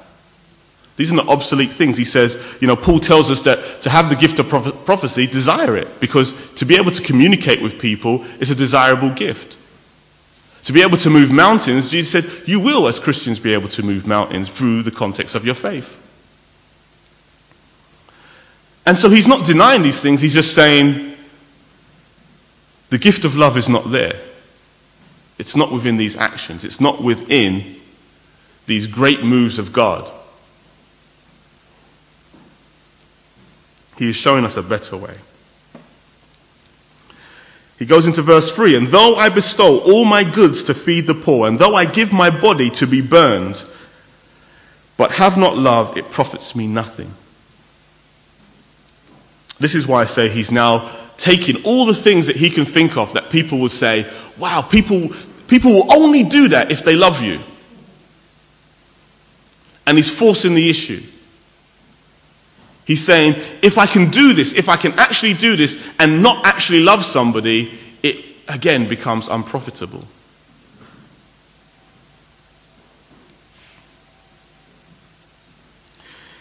These 0.97 1.11
are 1.11 1.15
not 1.15 1.29
obsolete 1.29 1.71
things. 1.71 1.97
He 1.97 2.05
says, 2.05 2.57
you 2.59 2.67
know, 2.67 2.75
Paul 2.75 2.99
tells 2.99 3.29
us 3.29 3.41
that 3.43 3.81
to 3.83 3.89
have 3.89 4.09
the 4.09 4.15
gift 4.15 4.39
of 4.39 4.49
prophecy, 4.85 5.27
desire 5.27 5.77
it, 5.77 5.99
because 5.99 6.53
to 6.55 6.65
be 6.65 6.75
able 6.75 6.91
to 6.91 7.01
communicate 7.01 7.61
with 7.61 7.79
people 7.79 8.25
is 8.39 8.49
a 8.49 8.55
desirable 8.55 9.11
gift. 9.11 9.57
To 10.65 10.73
be 10.73 10.81
able 10.81 10.97
to 10.97 11.09
move 11.09 11.31
mountains, 11.31 11.89
Jesus 11.89 12.11
said, 12.11 12.47
you 12.47 12.59
will, 12.59 12.87
as 12.87 12.99
Christians, 12.99 13.39
be 13.39 13.53
able 13.53 13.69
to 13.69 13.83
move 13.83 14.05
mountains 14.05 14.49
through 14.49 14.83
the 14.83 14.91
context 14.91 15.35
of 15.35 15.45
your 15.45 15.55
faith. 15.55 15.95
And 18.89 18.97
so 18.97 19.07
he's 19.07 19.27
not 19.27 19.45
denying 19.45 19.83
these 19.83 20.01
things, 20.01 20.19
he's 20.19 20.33
just 20.33 20.55
saying 20.55 21.15
the 22.89 22.97
gift 22.97 23.23
of 23.23 23.35
love 23.35 23.55
is 23.55 23.69
not 23.69 23.91
there. 23.91 24.19
It's 25.37 25.55
not 25.55 25.71
within 25.71 25.97
these 25.97 26.17
actions, 26.17 26.65
it's 26.65 26.81
not 26.81 26.99
within 26.99 27.75
these 28.65 28.87
great 28.87 29.23
moves 29.23 29.59
of 29.59 29.71
God. 29.71 30.11
He 33.99 34.09
is 34.09 34.15
showing 34.15 34.43
us 34.43 34.57
a 34.57 34.63
better 34.63 34.97
way. 34.97 35.17
He 37.77 37.85
goes 37.85 38.07
into 38.07 38.23
verse 38.23 38.51
3 38.51 38.75
And 38.75 38.87
though 38.87 39.13
I 39.17 39.29
bestow 39.29 39.81
all 39.81 40.03
my 40.03 40.23
goods 40.23 40.63
to 40.63 40.73
feed 40.73 41.05
the 41.05 41.13
poor, 41.13 41.47
and 41.47 41.59
though 41.59 41.75
I 41.75 41.85
give 41.85 42.11
my 42.11 42.31
body 42.31 42.71
to 42.71 42.87
be 42.87 43.01
burned, 43.01 43.63
but 44.97 45.11
have 45.11 45.37
not 45.37 45.55
love, 45.55 45.95
it 45.95 46.09
profits 46.09 46.55
me 46.55 46.65
nothing. 46.65 47.13
This 49.59 49.75
is 49.75 49.85
why 49.85 50.01
I 50.01 50.05
say 50.05 50.29
he's 50.29 50.51
now 50.51 50.89
taking 51.17 51.63
all 51.63 51.85
the 51.85 51.93
things 51.93 52.27
that 52.27 52.37
he 52.37 52.49
can 52.49 52.65
think 52.65 52.97
of 52.97 53.13
that 53.13 53.29
people 53.29 53.59
would 53.59 53.73
say, 53.73 54.09
wow, 54.37 54.61
people, 54.61 55.09
people 55.47 55.73
will 55.73 55.93
only 55.93 56.23
do 56.23 56.47
that 56.47 56.71
if 56.71 56.83
they 56.83 56.95
love 56.95 57.21
you. 57.21 57.39
And 59.85 59.97
he's 59.97 60.17
forcing 60.17 60.55
the 60.55 60.69
issue. 60.69 61.01
He's 62.85 63.05
saying, 63.05 63.35
if 63.61 63.77
I 63.77 63.85
can 63.85 64.09
do 64.09 64.33
this, 64.33 64.53
if 64.53 64.69
I 64.69 64.77
can 64.77 64.97
actually 64.97 65.33
do 65.33 65.55
this 65.55 65.85
and 65.99 66.23
not 66.23 66.45
actually 66.45 66.79
love 66.79 67.03
somebody, 67.03 67.77
it 68.01 68.25
again 68.47 68.87
becomes 68.87 69.27
unprofitable. 69.27 70.05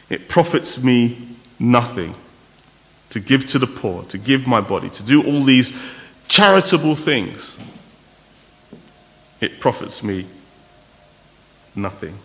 It 0.09 0.29
profits 0.29 0.83
me 0.83 1.19
nothing 1.59 2.15
to 3.11 3.21
give 3.21 3.47
to 3.49 3.59
the 3.59 3.67
poor, 3.67 4.03
to 4.05 4.19
give 4.19 4.47
my 4.47 4.61
body, 4.61 4.91
to 4.91 5.03
do 5.03 5.23
all 5.25 5.43
these 5.43 5.73
charitable 6.29 6.95
things, 6.95 7.59
it 9.41 9.61
profits 9.61 10.03
me 10.03 10.27
nothing. 11.75 12.19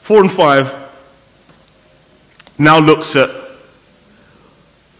Four 0.00 0.20
and 0.20 0.32
five 0.32 0.74
now 2.58 2.78
looks 2.78 3.14
at 3.14 3.28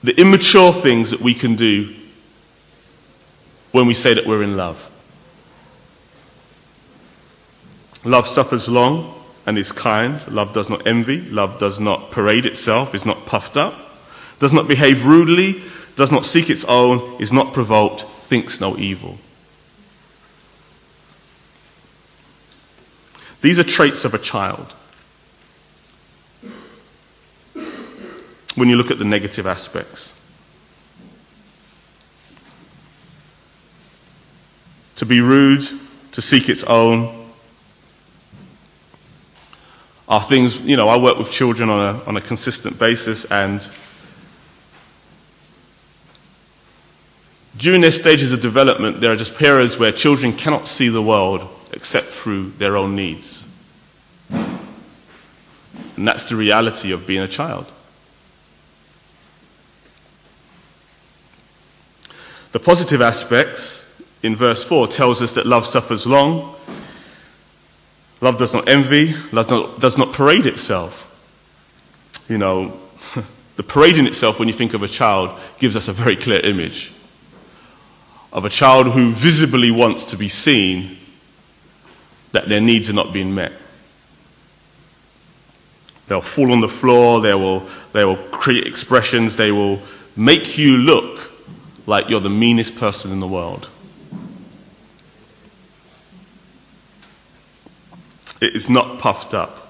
the 0.04 0.18
immature 0.20 0.72
things 0.72 1.10
that 1.10 1.20
we 1.20 1.34
can 1.34 1.56
do 1.56 1.94
when 3.72 3.86
we 3.86 3.94
say 3.94 4.14
that 4.14 4.26
we're 4.26 4.42
in 4.42 4.56
love. 4.56 4.84
Love 8.04 8.28
suffers 8.28 8.68
long 8.68 9.17
and 9.48 9.56
is 9.56 9.72
kind. 9.72 10.28
Love 10.28 10.52
does 10.52 10.68
not 10.68 10.86
envy. 10.86 11.22
Love 11.22 11.58
does 11.58 11.80
not 11.80 12.10
parade 12.10 12.44
itself, 12.44 12.94
is 12.94 13.06
not 13.06 13.24
puffed 13.24 13.56
up, 13.56 13.74
does 14.40 14.52
not 14.52 14.68
behave 14.68 15.06
rudely, 15.06 15.62
does 15.96 16.12
not 16.12 16.26
seek 16.26 16.50
its 16.50 16.66
own, 16.66 17.18
is 17.18 17.32
not 17.32 17.54
provoked, 17.54 18.02
thinks 18.28 18.60
no 18.60 18.76
evil. 18.76 19.16
These 23.40 23.58
are 23.58 23.64
traits 23.64 24.04
of 24.04 24.12
a 24.12 24.18
child. 24.18 24.74
When 28.54 28.68
you 28.68 28.76
look 28.76 28.90
at 28.90 28.98
the 28.98 29.04
negative 29.06 29.46
aspects, 29.46 30.12
to 34.96 35.06
be 35.06 35.22
rude, 35.22 35.64
to 36.12 36.20
seek 36.20 36.50
its 36.50 36.64
own, 36.64 37.17
are 40.08 40.22
things, 40.22 40.58
you 40.60 40.76
know, 40.76 40.88
I 40.88 40.96
work 40.96 41.18
with 41.18 41.30
children 41.30 41.68
on 41.68 41.96
a, 41.96 42.04
on 42.04 42.16
a 42.16 42.20
consistent 42.20 42.78
basis, 42.78 43.26
and 43.26 43.68
during 47.58 47.80
their 47.80 47.90
stages 47.90 48.32
of 48.32 48.40
development, 48.40 49.00
there 49.00 49.12
are 49.12 49.16
just 49.16 49.36
periods 49.36 49.78
where 49.78 49.92
children 49.92 50.32
cannot 50.32 50.66
see 50.66 50.88
the 50.88 51.02
world 51.02 51.46
except 51.72 52.08
through 52.08 52.50
their 52.52 52.76
own 52.76 52.94
needs. 52.96 53.44
And 54.30 56.06
that's 56.06 56.24
the 56.24 56.36
reality 56.36 56.92
of 56.92 57.06
being 57.06 57.22
a 57.22 57.28
child. 57.28 57.70
The 62.52 62.60
positive 62.60 63.02
aspects 63.02 64.02
in 64.22 64.36
verse 64.36 64.64
4 64.64 64.86
tells 64.86 65.20
us 65.20 65.32
that 65.34 65.44
love 65.46 65.66
suffers 65.66 66.06
long, 66.06 66.54
love 68.20 68.38
does 68.38 68.54
not 68.54 68.68
envy, 68.68 69.14
love 69.32 69.48
does 69.80 69.98
not, 69.98 70.12
parade 70.12 70.46
itself. 70.46 71.04
You 72.28 72.38
know, 72.38 72.78
the 73.56 73.62
parading 73.62 74.06
itself, 74.06 74.38
when 74.38 74.48
you 74.48 74.54
think 74.54 74.74
of 74.74 74.82
a 74.82 74.88
child, 74.88 75.38
gives 75.58 75.76
us 75.76 75.88
a 75.88 75.92
very 75.92 76.16
clear 76.16 76.40
image 76.40 76.92
of 78.32 78.44
a 78.44 78.50
child 78.50 78.88
who 78.88 79.10
visibly 79.12 79.70
wants 79.70 80.04
to 80.04 80.16
be 80.16 80.28
seen 80.28 80.98
that 82.32 82.48
their 82.48 82.60
needs 82.60 82.90
are 82.90 82.94
not 82.94 83.12
being 83.12 83.34
met. 83.34 83.52
They'll 86.08 86.20
fall 86.20 86.52
on 86.52 86.60
the 86.60 86.68
floor, 86.68 87.20
they 87.20 87.34
will, 87.34 87.66
they 87.92 88.04
will 88.04 88.16
create 88.16 88.66
expressions, 88.66 89.36
they 89.36 89.52
will 89.52 89.80
make 90.16 90.58
you 90.58 90.76
look 90.76 91.30
like 91.86 92.08
you're 92.08 92.20
the 92.20 92.30
meanest 92.30 92.76
person 92.76 93.12
in 93.12 93.20
the 93.20 93.26
world. 93.26 93.70
It 98.40 98.54
is 98.54 98.70
not 98.70 98.98
puffed 98.98 99.34
up. 99.34 99.68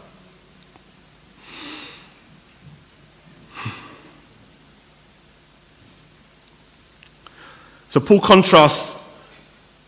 So 7.89 8.01
Paul 8.01 8.21
contrasts 8.21 8.99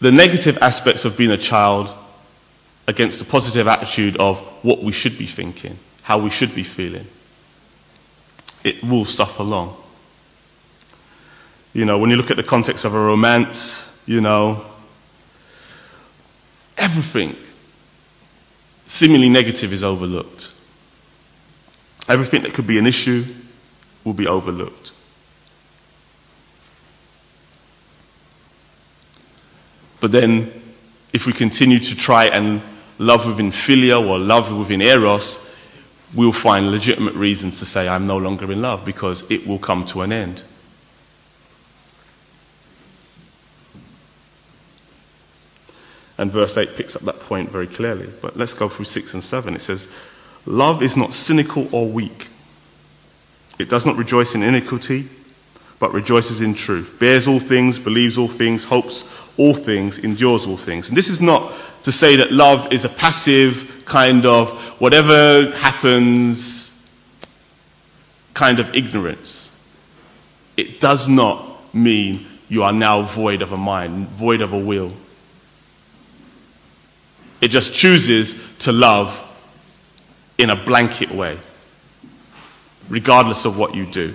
the 0.00 0.10
negative 0.10 0.56
aspects 0.62 1.04
of 1.04 1.18
being 1.18 1.30
a 1.30 1.36
child 1.36 1.94
against 2.86 3.18
the 3.18 3.24
positive 3.26 3.68
attitude 3.68 4.16
of 4.16 4.40
what 4.64 4.82
we 4.82 4.92
should 4.92 5.18
be 5.18 5.26
thinking, 5.26 5.78
how 6.02 6.18
we 6.18 6.30
should 6.30 6.54
be 6.54 6.62
feeling. 6.62 7.06
It 8.64 8.82
will 8.82 9.04
suffer 9.04 9.42
long. 9.42 9.76
You 11.74 11.84
know, 11.84 11.98
when 11.98 12.10
you 12.10 12.16
look 12.16 12.30
at 12.30 12.36
the 12.36 12.42
context 12.42 12.84
of 12.84 12.94
a 12.94 12.98
romance, 12.98 13.96
you 14.06 14.20
know, 14.20 14.64
everything 16.78 17.36
seemingly 18.90 19.28
negative 19.28 19.72
is 19.72 19.84
overlooked. 19.84 20.52
Everything 22.08 22.42
that 22.42 22.52
could 22.52 22.66
be 22.66 22.76
an 22.76 22.88
issue 22.88 23.24
will 24.02 24.12
be 24.12 24.26
overlooked. 24.26 24.92
But 30.00 30.10
then, 30.10 30.50
if 31.12 31.24
we 31.24 31.32
continue 31.32 31.78
to 31.78 31.94
try 31.94 32.24
and 32.26 32.60
love 32.98 33.26
within 33.26 33.52
philia 33.52 34.04
or 34.04 34.18
love 34.18 34.52
within 34.52 34.82
eros, 34.82 35.48
we'll 36.12 36.32
find 36.32 36.72
legitimate 36.72 37.14
reasons 37.14 37.60
to 37.60 37.66
say, 37.66 37.86
I'm 37.86 38.08
no 38.08 38.16
longer 38.16 38.50
in 38.50 38.60
love 38.60 38.84
because 38.84 39.22
it 39.30 39.46
will 39.46 39.60
come 39.60 39.84
to 39.86 40.02
an 40.02 40.10
end. 40.10 40.42
And 46.20 46.30
verse 46.30 46.58
8 46.58 46.76
picks 46.76 46.94
up 46.96 47.02
that 47.02 47.18
point 47.20 47.48
very 47.48 47.66
clearly. 47.66 48.06
But 48.20 48.36
let's 48.36 48.52
go 48.52 48.68
through 48.68 48.84
6 48.84 49.14
and 49.14 49.24
7. 49.24 49.54
It 49.56 49.62
says, 49.62 49.88
Love 50.44 50.82
is 50.82 50.94
not 50.94 51.14
cynical 51.14 51.74
or 51.74 51.88
weak. 51.88 52.28
It 53.58 53.70
does 53.70 53.86
not 53.86 53.96
rejoice 53.96 54.34
in 54.34 54.42
iniquity, 54.42 55.08
but 55.78 55.94
rejoices 55.94 56.42
in 56.42 56.52
truth, 56.52 56.98
bears 57.00 57.26
all 57.26 57.40
things, 57.40 57.78
believes 57.78 58.18
all 58.18 58.28
things, 58.28 58.64
hopes 58.64 59.04
all 59.38 59.54
things, 59.54 59.96
endures 59.96 60.46
all 60.46 60.58
things. 60.58 60.90
And 60.90 60.98
this 60.98 61.08
is 61.08 61.22
not 61.22 61.54
to 61.84 61.92
say 61.92 62.16
that 62.16 62.32
love 62.32 62.70
is 62.70 62.84
a 62.84 62.90
passive 62.90 63.82
kind 63.86 64.26
of 64.26 64.50
whatever 64.78 65.50
happens 65.56 66.70
kind 68.34 68.60
of 68.60 68.74
ignorance. 68.74 69.56
It 70.58 70.80
does 70.80 71.08
not 71.08 71.74
mean 71.74 72.26
you 72.50 72.62
are 72.62 72.74
now 72.74 73.00
void 73.02 73.40
of 73.40 73.52
a 73.52 73.56
mind, 73.56 74.08
void 74.08 74.42
of 74.42 74.52
a 74.52 74.58
will. 74.58 74.92
It 77.40 77.48
just 77.48 77.74
chooses 77.74 78.36
to 78.60 78.72
love 78.72 79.26
in 80.38 80.50
a 80.50 80.56
blanket 80.56 81.10
way, 81.10 81.38
regardless 82.88 83.44
of 83.44 83.58
what 83.58 83.74
you 83.74 83.86
do. 83.86 84.14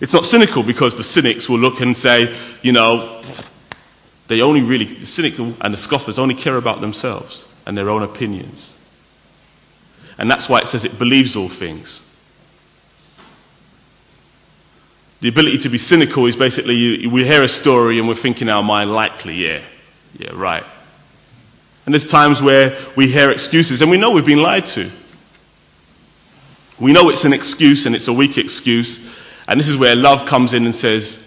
It's 0.00 0.12
not 0.12 0.24
cynical 0.24 0.62
because 0.62 0.96
the 0.96 1.02
cynics 1.02 1.48
will 1.48 1.58
look 1.58 1.80
and 1.80 1.96
say, 1.96 2.36
you 2.62 2.72
know, 2.72 3.22
they 4.28 4.42
only 4.42 4.62
really, 4.62 4.84
the 4.84 5.06
cynical 5.06 5.54
and 5.60 5.72
the 5.72 5.78
scoffers 5.78 6.18
only 6.18 6.34
care 6.34 6.56
about 6.56 6.80
themselves 6.80 7.48
and 7.66 7.76
their 7.76 7.88
own 7.88 8.02
opinions. 8.02 8.78
And 10.18 10.30
that's 10.30 10.48
why 10.48 10.60
it 10.60 10.66
says 10.66 10.84
it 10.84 10.98
believes 10.98 11.34
all 11.36 11.48
things. 11.48 12.04
The 15.20 15.28
ability 15.28 15.58
to 15.58 15.68
be 15.68 15.78
cynical 15.78 16.26
is 16.26 16.36
basically 16.36 16.74
you, 16.74 17.10
we 17.10 17.24
hear 17.24 17.42
a 17.42 17.48
story 17.48 17.98
and 17.98 18.06
we're 18.06 18.14
thinking 18.14 18.48
in 18.48 18.54
our 18.54 18.62
mind, 18.62 18.92
likely, 18.92 19.34
yeah, 19.34 19.60
yeah, 20.16 20.30
right. 20.32 20.64
And 21.88 21.94
there's 21.94 22.06
times 22.06 22.42
where 22.42 22.76
we 22.96 23.10
hear 23.10 23.30
excuses 23.30 23.80
and 23.80 23.90
we 23.90 23.96
know 23.96 24.12
we've 24.12 24.26
been 24.26 24.42
lied 24.42 24.66
to. 24.66 24.90
We 26.78 26.92
know 26.92 27.08
it's 27.08 27.24
an 27.24 27.32
excuse 27.32 27.86
and 27.86 27.94
it's 27.94 28.08
a 28.08 28.12
weak 28.12 28.36
excuse. 28.36 28.98
And 29.48 29.58
this 29.58 29.68
is 29.68 29.78
where 29.78 29.96
love 29.96 30.26
comes 30.26 30.52
in 30.52 30.66
and 30.66 30.74
says, 30.74 31.26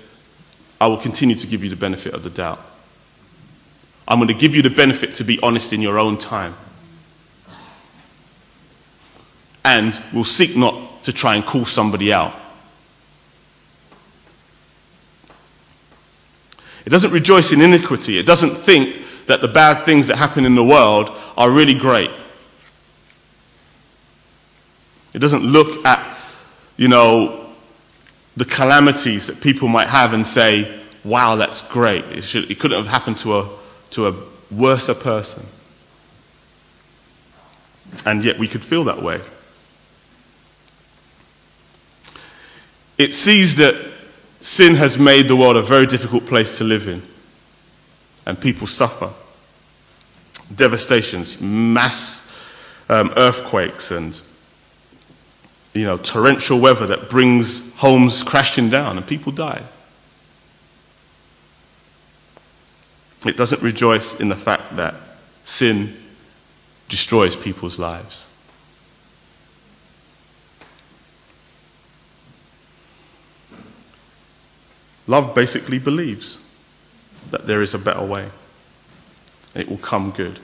I 0.79 0.85
will 0.85 0.97
continue 0.97 1.35
to 1.35 1.47
give 1.47 1.63
you 1.63 1.71
the 1.71 1.75
benefit 1.75 2.13
of 2.13 2.21
the 2.21 2.29
doubt. 2.29 2.59
I'm 4.07 4.19
going 4.19 4.27
to 4.27 4.35
give 4.35 4.53
you 4.53 4.61
the 4.61 4.69
benefit 4.69 5.15
to 5.15 5.23
be 5.23 5.39
honest 5.41 5.73
in 5.73 5.81
your 5.81 5.97
own 5.97 6.19
time. 6.19 6.53
And 9.65 9.99
we'll 10.13 10.25
seek 10.25 10.55
not 10.55 11.01
to 11.05 11.11
try 11.11 11.33
and 11.33 11.43
call 11.43 11.65
somebody 11.65 12.13
out. 12.13 12.35
It 16.85 16.91
doesn't 16.91 17.09
rejoice 17.09 17.51
in 17.51 17.61
iniquity. 17.61 18.19
It 18.19 18.27
doesn't 18.27 18.57
think 18.57 19.00
that 19.27 19.41
the 19.41 19.47
bad 19.47 19.85
things 19.85 20.07
that 20.07 20.17
happen 20.17 20.45
in 20.45 20.55
the 20.55 20.63
world 20.63 21.11
are 21.37 21.49
really 21.49 21.75
great. 21.75 22.11
It 25.13 25.19
doesn't 25.19 25.43
look 25.43 25.85
at, 25.85 26.17
you 26.77 26.87
know, 26.87 27.45
the 28.37 28.45
calamities 28.45 29.27
that 29.27 29.41
people 29.41 29.67
might 29.67 29.89
have 29.89 30.13
and 30.13 30.25
say, 30.25 30.79
wow, 31.03 31.35
that's 31.35 31.61
great. 31.61 32.05
It, 32.05 32.23
should, 32.23 32.49
it 32.49 32.59
couldn't 32.59 32.77
have 32.77 32.87
happened 32.87 33.17
to 33.19 33.39
a, 33.39 33.49
to 33.91 34.07
a 34.07 34.15
worser 34.49 34.93
person. 34.93 35.45
And 38.05 38.23
yet 38.23 38.39
we 38.39 38.47
could 38.47 38.63
feel 38.63 38.85
that 38.85 39.01
way. 39.01 39.19
It 42.97 43.13
sees 43.13 43.55
that 43.55 43.75
sin 44.39 44.75
has 44.75 44.97
made 44.97 45.27
the 45.27 45.35
world 45.35 45.57
a 45.57 45.61
very 45.61 45.87
difficult 45.87 46.25
place 46.25 46.57
to 46.59 46.63
live 46.63 46.87
in 46.87 47.01
and 48.25 48.39
people 48.39 48.67
suffer. 48.67 49.11
Devastations, 50.55 51.39
mass 51.39 52.27
um, 52.89 53.13
earthquakes, 53.15 53.91
and 53.91 54.21
you 55.73 55.85
know, 55.85 55.97
torrential 55.97 56.59
weather 56.59 56.85
that 56.87 57.09
brings 57.09 57.73
homes 57.75 58.23
crashing 58.23 58.69
down 58.69 58.97
and 58.97 59.07
people 59.07 59.31
die. 59.31 59.63
It 63.25 63.37
doesn't 63.37 63.61
rejoice 63.61 64.19
in 64.19 64.29
the 64.29 64.35
fact 64.35 64.75
that 64.75 64.95
sin 65.43 65.95
destroys 66.89 67.35
people's 67.35 67.79
lives. 67.79 68.27
Love 75.07 75.33
basically 75.33 75.79
believes 75.79 76.50
that 77.29 77.47
there 77.47 77.61
is 77.61 77.73
a 77.73 77.79
better 77.79 78.03
way. 78.03 78.29
It 79.53 79.69
will 79.69 79.77
come 79.77 80.11
good. 80.11 80.39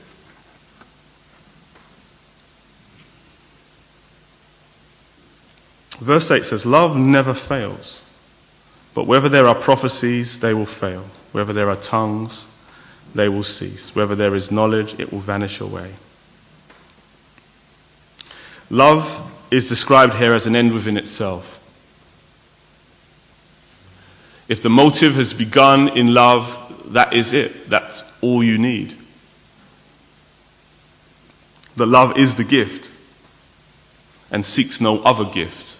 Verse 5.99 6.29
8 6.29 6.45
says, 6.45 6.65
Love 6.65 6.95
never 6.95 7.33
fails, 7.33 8.03
but 8.93 9.07
whether 9.07 9.29
there 9.29 9.47
are 9.47 9.55
prophecies, 9.55 10.39
they 10.39 10.53
will 10.53 10.65
fail. 10.65 11.05
Whether 11.31 11.53
there 11.53 11.69
are 11.69 11.75
tongues, 11.75 12.47
they 13.15 13.29
will 13.29 13.43
cease. 13.43 13.95
Whether 13.95 14.15
there 14.15 14.35
is 14.35 14.51
knowledge, 14.51 14.99
it 14.99 15.11
will 15.11 15.19
vanish 15.19 15.59
away. 15.59 15.93
Love 18.69 19.33
is 19.49 19.69
described 19.69 20.15
here 20.15 20.33
as 20.33 20.45
an 20.45 20.55
end 20.55 20.73
within 20.73 20.97
itself. 20.97 21.53
If 24.47 24.61
the 24.61 24.69
motive 24.69 25.15
has 25.15 25.33
begun 25.33 25.89
in 25.89 26.13
love, 26.13 26.66
that 26.93 27.13
is 27.13 27.33
it. 27.33 27.69
That's 27.69 28.03
all 28.21 28.43
you 28.43 28.57
need. 28.57 28.95
The 31.75 31.85
love 31.85 32.17
is 32.17 32.35
the 32.35 32.43
gift 32.43 32.91
and 34.31 34.45
seeks 34.45 34.81
no 34.81 35.01
other 35.03 35.25
gift. 35.25 35.77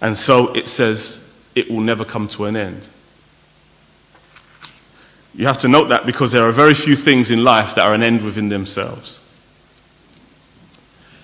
And 0.00 0.16
so 0.16 0.52
it 0.54 0.68
says 0.68 1.28
it 1.54 1.70
will 1.70 1.80
never 1.80 2.04
come 2.04 2.28
to 2.28 2.44
an 2.44 2.56
end. 2.56 2.88
You 5.34 5.46
have 5.46 5.58
to 5.60 5.68
note 5.68 5.88
that 5.88 6.06
because 6.06 6.32
there 6.32 6.48
are 6.48 6.52
very 6.52 6.74
few 6.74 6.96
things 6.96 7.30
in 7.30 7.44
life 7.44 7.74
that 7.74 7.86
are 7.86 7.94
an 7.94 8.02
end 8.02 8.22
within 8.24 8.48
themselves. 8.48 9.20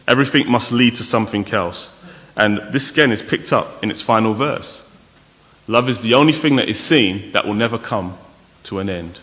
Everything 0.07 0.51
must 0.51 0.73
lead 0.73 0.97
to 0.97 1.05
something 1.05 1.47
else. 1.49 1.91
And 2.37 2.59
this 2.71 2.91
again 2.91 3.13
is 3.13 3.23
picked 3.23 3.53
up 3.53 3.83
in 3.83 3.91
its 3.91 4.03
final 4.03 4.35
verse. 4.35 4.84
Love 5.67 5.89
is 5.89 6.01
the 6.01 6.15
only 6.15 6.33
thing 6.33 6.57
that 6.57 6.69
is 6.69 6.79
seen 6.79 7.33
that 7.33 7.47
will 7.47 7.55
never 7.55 7.79
come 7.79 8.17
to 8.65 8.79
an 8.79 8.91
end. 8.91 9.21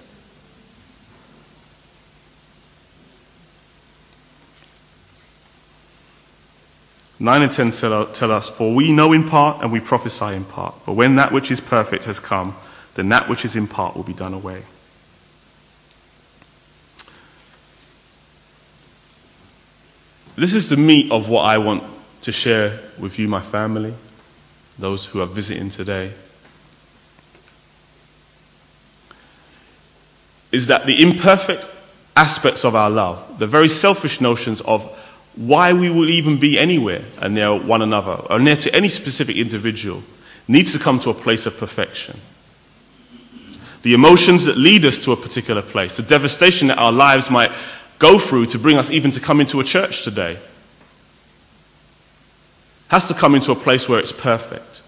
Nine 7.19 7.43
and 7.43 7.51
ten 7.51 7.69
tell 7.69 8.31
us, 8.31 8.49
For 8.49 8.73
we 8.73 8.91
know 8.91 9.13
in 9.13 9.29
part 9.29 9.61
and 9.61 9.71
we 9.71 9.79
prophesy 9.79 10.33
in 10.33 10.43
part. 10.43 10.73
But 10.87 10.93
when 10.93 11.17
that 11.17 11.31
which 11.31 11.51
is 11.51 11.61
perfect 11.61 12.05
has 12.05 12.19
come, 12.19 12.55
then 12.95 13.09
that 13.09 13.29
which 13.29 13.45
is 13.45 13.55
in 13.55 13.67
part 13.67 13.95
will 13.95 14.03
be 14.03 14.13
done 14.13 14.33
away. 14.33 14.63
This 20.35 20.55
is 20.55 20.69
the 20.69 20.77
meat 20.77 21.11
of 21.11 21.29
what 21.29 21.43
I 21.43 21.59
want 21.59 21.83
to 22.21 22.31
share 22.31 22.79
with 22.97 23.19
you, 23.19 23.27
my 23.27 23.41
family, 23.41 23.93
those 24.79 25.05
who 25.05 25.21
are 25.21 25.27
visiting 25.27 25.69
today. 25.69 26.13
Is 30.51 30.67
that 30.67 30.85
the 30.85 31.01
imperfect 31.01 31.67
aspects 32.15 32.65
of 32.65 32.75
our 32.75 32.89
love, 32.89 33.39
the 33.39 33.47
very 33.47 33.69
selfish 33.69 34.19
notions 34.19 34.61
of 34.61 34.83
why 35.35 35.71
we 35.71 35.89
will 35.89 36.09
even 36.09 36.37
be 36.37 36.59
anywhere 36.59 37.03
and 37.19 37.33
near 37.33 37.57
one 37.57 37.81
another 37.81 38.21
or 38.29 38.39
near 38.39 38.57
to 38.57 38.75
any 38.75 38.89
specific 38.89 39.37
individual, 39.37 40.03
needs 40.47 40.73
to 40.73 40.79
come 40.79 40.99
to 40.99 41.09
a 41.09 41.13
place 41.13 41.45
of 41.45 41.57
perfection. 41.57 42.19
The 43.83 43.93
emotions 43.93 44.45
that 44.45 44.57
lead 44.57 44.85
us 44.85 44.97
to 44.99 45.13
a 45.13 45.17
particular 45.17 45.61
place, 45.61 45.97
the 45.97 46.03
devastation 46.03 46.67
that 46.67 46.77
our 46.77 46.91
lives 46.91 47.31
might 47.31 47.51
go 47.97 48.19
through 48.19 48.47
to 48.47 48.59
bring 48.59 48.77
us 48.77 48.89
even 48.89 49.11
to 49.11 49.19
come 49.19 49.39
into 49.39 49.59
a 49.59 49.63
church 49.63 50.03
today 50.03 50.37
has 52.89 53.07
to 53.07 53.13
come 53.13 53.35
into 53.35 53.53
a 53.53 53.55
place 53.55 53.87
where 53.87 53.99
it's 53.99 54.11
perfect. 54.11 54.81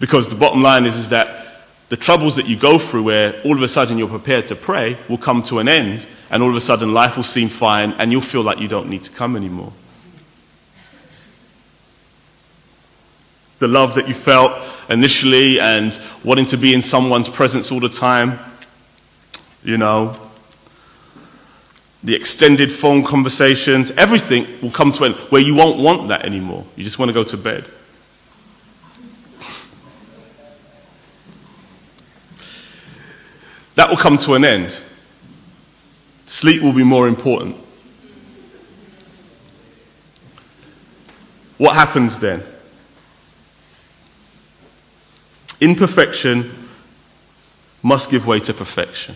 Because 0.00 0.28
the 0.28 0.34
bottom 0.34 0.62
line 0.62 0.84
is, 0.84 0.96
is 0.96 1.10
that 1.10 1.47
the 1.88 1.96
troubles 1.96 2.36
that 2.36 2.46
you 2.46 2.56
go 2.56 2.78
through, 2.78 3.04
where 3.04 3.40
all 3.42 3.56
of 3.56 3.62
a 3.62 3.68
sudden 3.68 3.96
you're 3.98 4.08
prepared 4.08 4.46
to 4.48 4.56
pray, 4.56 4.96
will 5.08 5.18
come 5.18 5.42
to 5.44 5.58
an 5.58 5.68
end, 5.68 6.06
and 6.30 6.42
all 6.42 6.50
of 6.50 6.56
a 6.56 6.60
sudden 6.60 6.92
life 6.92 7.16
will 7.16 7.24
seem 7.24 7.48
fine, 7.48 7.92
and 7.92 8.12
you'll 8.12 8.20
feel 8.20 8.42
like 8.42 8.58
you 8.58 8.68
don't 8.68 8.88
need 8.88 9.04
to 9.04 9.10
come 9.10 9.36
anymore. 9.36 9.72
The 13.58 13.68
love 13.68 13.94
that 13.96 14.06
you 14.06 14.14
felt 14.14 14.52
initially 14.88 15.58
and 15.58 15.98
wanting 16.22 16.46
to 16.46 16.56
be 16.56 16.74
in 16.74 16.82
someone's 16.82 17.28
presence 17.28 17.72
all 17.72 17.80
the 17.80 17.88
time, 17.88 18.38
you 19.64 19.78
know, 19.78 20.16
the 22.04 22.14
extended 22.14 22.70
phone 22.70 23.02
conversations, 23.02 23.90
everything 23.92 24.46
will 24.62 24.70
come 24.70 24.92
to 24.92 25.04
an 25.04 25.14
end 25.14 25.20
where 25.30 25.42
you 25.42 25.54
won't 25.54 25.80
want 25.80 26.08
that 26.08 26.24
anymore. 26.24 26.64
You 26.76 26.84
just 26.84 26.98
want 26.98 27.08
to 27.08 27.12
go 27.12 27.24
to 27.24 27.36
bed. 27.36 27.68
That 33.78 33.88
will 33.90 33.96
come 33.96 34.18
to 34.18 34.34
an 34.34 34.44
end. 34.44 34.82
Sleep 36.26 36.62
will 36.62 36.72
be 36.72 36.82
more 36.82 37.06
important. 37.06 37.54
What 41.58 41.76
happens 41.76 42.18
then? 42.18 42.42
Imperfection 45.60 46.50
must 47.80 48.10
give 48.10 48.26
way 48.26 48.40
to 48.40 48.52
perfection. 48.52 49.14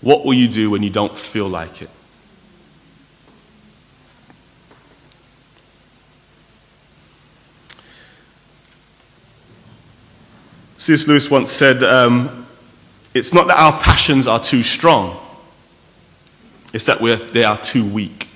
What 0.00 0.24
will 0.24 0.32
you 0.32 0.48
do 0.48 0.70
when 0.70 0.82
you 0.82 0.88
don't 0.88 1.14
feel 1.14 1.50
like 1.50 1.82
it? 1.82 1.90
C.S. 10.78 11.08
Lewis 11.08 11.30
once 11.30 11.50
said, 11.50 11.82
um, 11.82 12.46
It's 13.14 13.32
not 13.32 13.46
that 13.46 13.58
our 13.58 13.80
passions 13.80 14.26
are 14.26 14.40
too 14.40 14.62
strong, 14.62 15.18
it's 16.72 16.86
that 16.86 17.00
they 17.32 17.44
are 17.44 17.58
too 17.58 17.86
weak. 17.88 18.28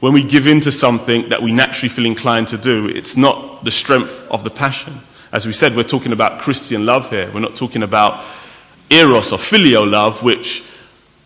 When 0.00 0.14
we 0.14 0.22
give 0.22 0.46
in 0.46 0.60
to 0.62 0.72
something 0.72 1.28
that 1.28 1.42
we 1.42 1.52
naturally 1.52 1.90
feel 1.90 2.06
inclined 2.06 2.48
to 2.48 2.58
do, 2.58 2.86
it's 2.88 3.18
not 3.18 3.64
the 3.64 3.70
strength 3.70 4.26
of 4.30 4.44
the 4.44 4.50
passion. 4.50 4.94
As 5.30 5.46
we 5.46 5.52
said, 5.52 5.76
we're 5.76 5.82
talking 5.82 6.12
about 6.12 6.40
Christian 6.40 6.86
love 6.86 7.10
here. 7.10 7.30
We're 7.32 7.40
not 7.40 7.54
talking 7.54 7.82
about 7.82 8.24
eros 8.88 9.30
or 9.30 9.38
filial 9.38 9.86
love, 9.86 10.22
which 10.22 10.64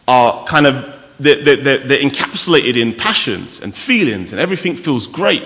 are 0.09 0.45
kind 0.45 0.67
of 0.67 0.90
they're, 1.21 1.43
they're, 1.43 1.79
they're, 1.79 2.01
encapsulated 2.01 2.77
in 2.77 2.93
passions 2.93 3.61
and 3.61 3.73
feelings, 3.73 4.33
and 4.33 4.40
everything 4.40 4.77
feels 4.77 5.07
great. 5.07 5.45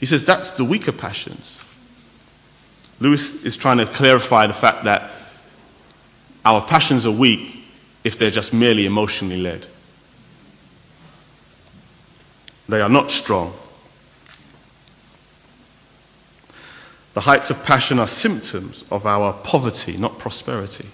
He 0.00 0.06
says 0.06 0.24
that's 0.24 0.50
the 0.50 0.64
weaker 0.64 0.92
passions. 0.92 1.62
Lewis 2.98 3.44
is 3.44 3.56
trying 3.56 3.78
to 3.78 3.86
clarify 3.86 4.46
the 4.46 4.54
fact 4.54 4.84
that 4.84 5.10
our 6.44 6.66
passions 6.66 7.06
are 7.06 7.12
weak 7.12 7.64
if 8.02 8.18
they're 8.18 8.30
just 8.30 8.52
merely 8.52 8.86
emotionally 8.86 9.36
led. 9.36 9.66
They 12.68 12.80
are 12.80 12.88
not 12.88 13.10
strong. 13.10 13.52
The 17.12 17.20
heights 17.20 17.50
of 17.50 17.62
passion 17.64 17.98
are 17.98 18.06
symptoms 18.06 18.84
of 18.90 19.04
our 19.04 19.32
poverty, 19.32 19.96
not 19.96 20.18
prosperity. 20.18 20.86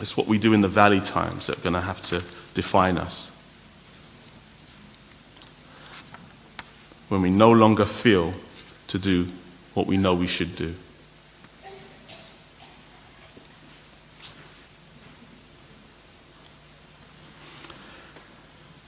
It's 0.00 0.16
what 0.16 0.26
we 0.26 0.38
do 0.38 0.52
in 0.52 0.60
the 0.60 0.68
valley 0.68 1.00
times 1.00 1.48
that 1.48 1.58
are 1.58 1.62
going 1.62 1.74
to 1.74 1.80
have 1.80 2.00
to 2.02 2.22
define 2.54 2.96
us. 2.96 3.33
When 7.08 7.22
we 7.22 7.30
no 7.30 7.50
longer 7.52 7.84
feel 7.84 8.34
to 8.88 8.98
do 8.98 9.28
what 9.74 9.86
we 9.86 9.96
know 9.96 10.14
we 10.14 10.26
should 10.26 10.56
do. 10.56 10.74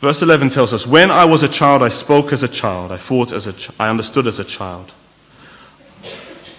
Verse 0.01 0.23
11 0.23 0.51
tells 0.51 0.73
us, 0.73 0.87
When 0.87 1.11
I 1.11 1.25
was 1.25 1.43
a 1.43 1.49
child, 1.49 1.83
I 1.83 1.89
spoke 1.89 2.33
as 2.33 2.43
a 2.43 2.49
child, 2.49 2.93
I 2.93 2.97
thought 2.97 3.33
as 3.33 3.47
a 3.47 3.53
ch- 3.53 3.71
I 3.81 3.89
understood 3.89 4.27
as 4.27 4.39
a 4.39 4.45
child. 4.45 4.93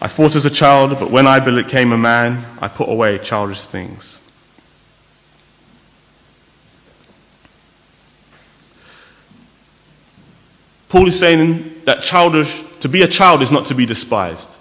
I 0.02 0.08
thought 0.08 0.36
as 0.36 0.46
a 0.46 0.50
child, 0.50 1.00
but 1.00 1.12
when 1.12 1.26
I 1.26 1.40
became 1.40 1.92
a 1.92 1.98
man, 1.98 2.46
I 2.62 2.68
put 2.68 2.90
away 2.90 3.18
childish 3.20 3.62
things. 3.62 4.20
Paul 10.90 11.08
is 11.08 11.20
saying 11.20 11.82
that 11.86 12.02
childish, 12.02 12.64
to 12.80 12.90
be 12.90 13.02
a 13.02 13.08
child 13.08 13.42
is 13.42 13.52
not 13.52 13.66
to 13.68 13.76
be 13.76 13.86
despised. 13.86 14.58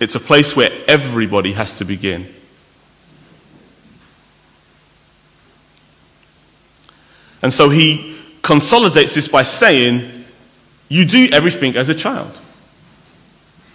It's 0.00 0.14
a 0.14 0.20
place 0.20 0.54
where 0.56 0.70
everybody 0.88 1.52
has 1.52 1.74
to 1.74 1.84
begin. 1.84 2.26
And 7.42 7.52
so 7.52 7.68
he 7.68 8.18
consolidates 8.42 9.14
this 9.14 9.28
by 9.28 9.42
saying, 9.42 10.24
You 10.88 11.04
do 11.04 11.28
everything 11.32 11.76
as 11.76 11.88
a 11.88 11.94
child. 11.94 12.38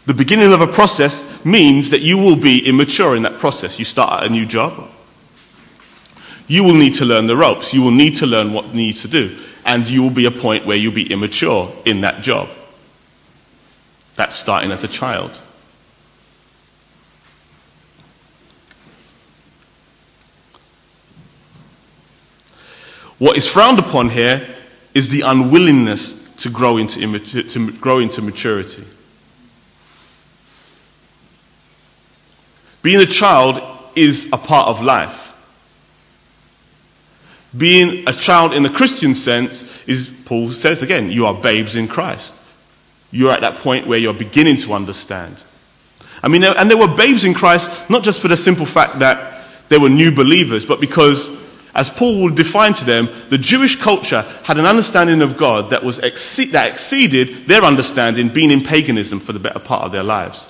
The 0.05 0.13
beginning 0.13 0.53
of 0.53 0.61
a 0.61 0.67
process 0.67 1.43
means 1.43 1.89
that 1.89 2.01
you 2.01 2.17
will 2.17 2.35
be 2.35 2.67
immature 2.67 3.15
in 3.15 3.23
that 3.23 3.39
process. 3.39 3.79
You 3.79 3.85
start 3.85 4.23
a 4.23 4.29
new 4.29 4.45
job. 4.45 4.91
You 6.47 6.63
will 6.63 6.75
need 6.75 6.93
to 6.95 7.05
learn 7.05 7.25
the 7.25 7.35
ropes. 7.35 7.73
You 7.73 7.81
will 7.81 7.91
need 7.91 8.15
to 8.17 8.27
learn 8.27 8.53
what 8.53 8.73
needs 8.73 9.01
to 9.01 9.07
do 9.07 9.35
and 9.65 9.87
you 9.87 10.03
will 10.03 10.11
be 10.11 10.25
a 10.25 10.31
point 10.31 10.65
where 10.65 10.77
you'll 10.77 10.93
be 10.93 11.11
immature 11.11 11.73
in 11.85 12.01
that 12.01 12.21
job. 12.21 12.47
That's 14.15 14.35
starting 14.35 14.71
as 14.71 14.83
a 14.83 14.87
child. 14.87 15.41
What 23.17 23.37
is 23.37 23.47
frowned 23.47 23.79
upon 23.79 24.09
here 24.09 24.45
is 24.93 25.07
the 25.09 25.21
unwillingness 25.21 26.35
to 26.35 26.49
grow 26.49 26.77
into, 26.77 26.99
immat- 26.99 27.51
to 27.51 27.71
grow 27.71 27.99
into 27.99 28.21
maturity. 28.21 28.83
Being 32.81 33.01
a 33.01 33.05
child 33.05 33.61
is 33.95 34.27
a 34.31 34.37
part 34.37 34.67
of 34.67 34.81
life. 34.81 35.24
Being 37.57 38.07
a 38.07 38.13
child 38.13 38.53
in 38.53 38.63
the 38.63 38.69
Christian 38.69 39.15
sense 39.15 39.63
is, 39.87 40.09
Paul 40.25 40.51
says 40.51 40.81
again, 40.81 41.09
you 41.09 41.25
are 41.25 41.33
babes 41.33 41.75
in 41.75 41.87
Christ. 41.87 42.35
You're 43.11 43.31
at 43.31 43.41
that 43.41 43.57
point 43.57 43.87
where 43.87 43.99
you're 43.99 44.13
beginning 44.13 44.57
to 44.57 44.73
understand. 44.73 45.43
I 46.21 46.27
mean, 46.27 46.43
and 46.43 46.69
they 46.69 46.75
were 46.75 46.87
babes 46.87 47.23
in 47.23 47.33
Christ, 47.33 47.89
not 47.89 48.03
just 48.03 48.21
for 48.21 48.27
the 48.27 48.35
simple 48.35 48.65
fact 48.65 48.99
that 48.99 49.43
they 49.69 49.77
were 49.77 49.89
new 49.89 50.11
believers, 50.11 50.65
but 50.65 50.81
because, 50.81 51.29
as 51.73 51.89
Paul 51.89 52.21
will 52.21 52.33
define 52.33 52.73
to 52.73 52.85
them, 52.85 53.07
the 53.29 53.37
Jewish 53.37 53.75
culture 53.75 54.21
had 54.43 54.57
an 54.57 54.65
understanding 54.65 55.21
of 55.21 55.37
God 55.37 55.69
that, 55.69 55.83
was 55.83 55.99
exceed, 55.99 56.51
that 56.51 56.71
exceeded 56.71 57.47
their 57.47 57.63
understanding 57.63 58.29
being 58.29 58.51
in 58.51 58.63
paganism 58.63 59.19
for 59.19 59.33
the 59.33 59.39
better 59.39 59.59
part 59.59 59.83
of 59.83 59.91
their 59.91 60.03
lives. 60.03 60.49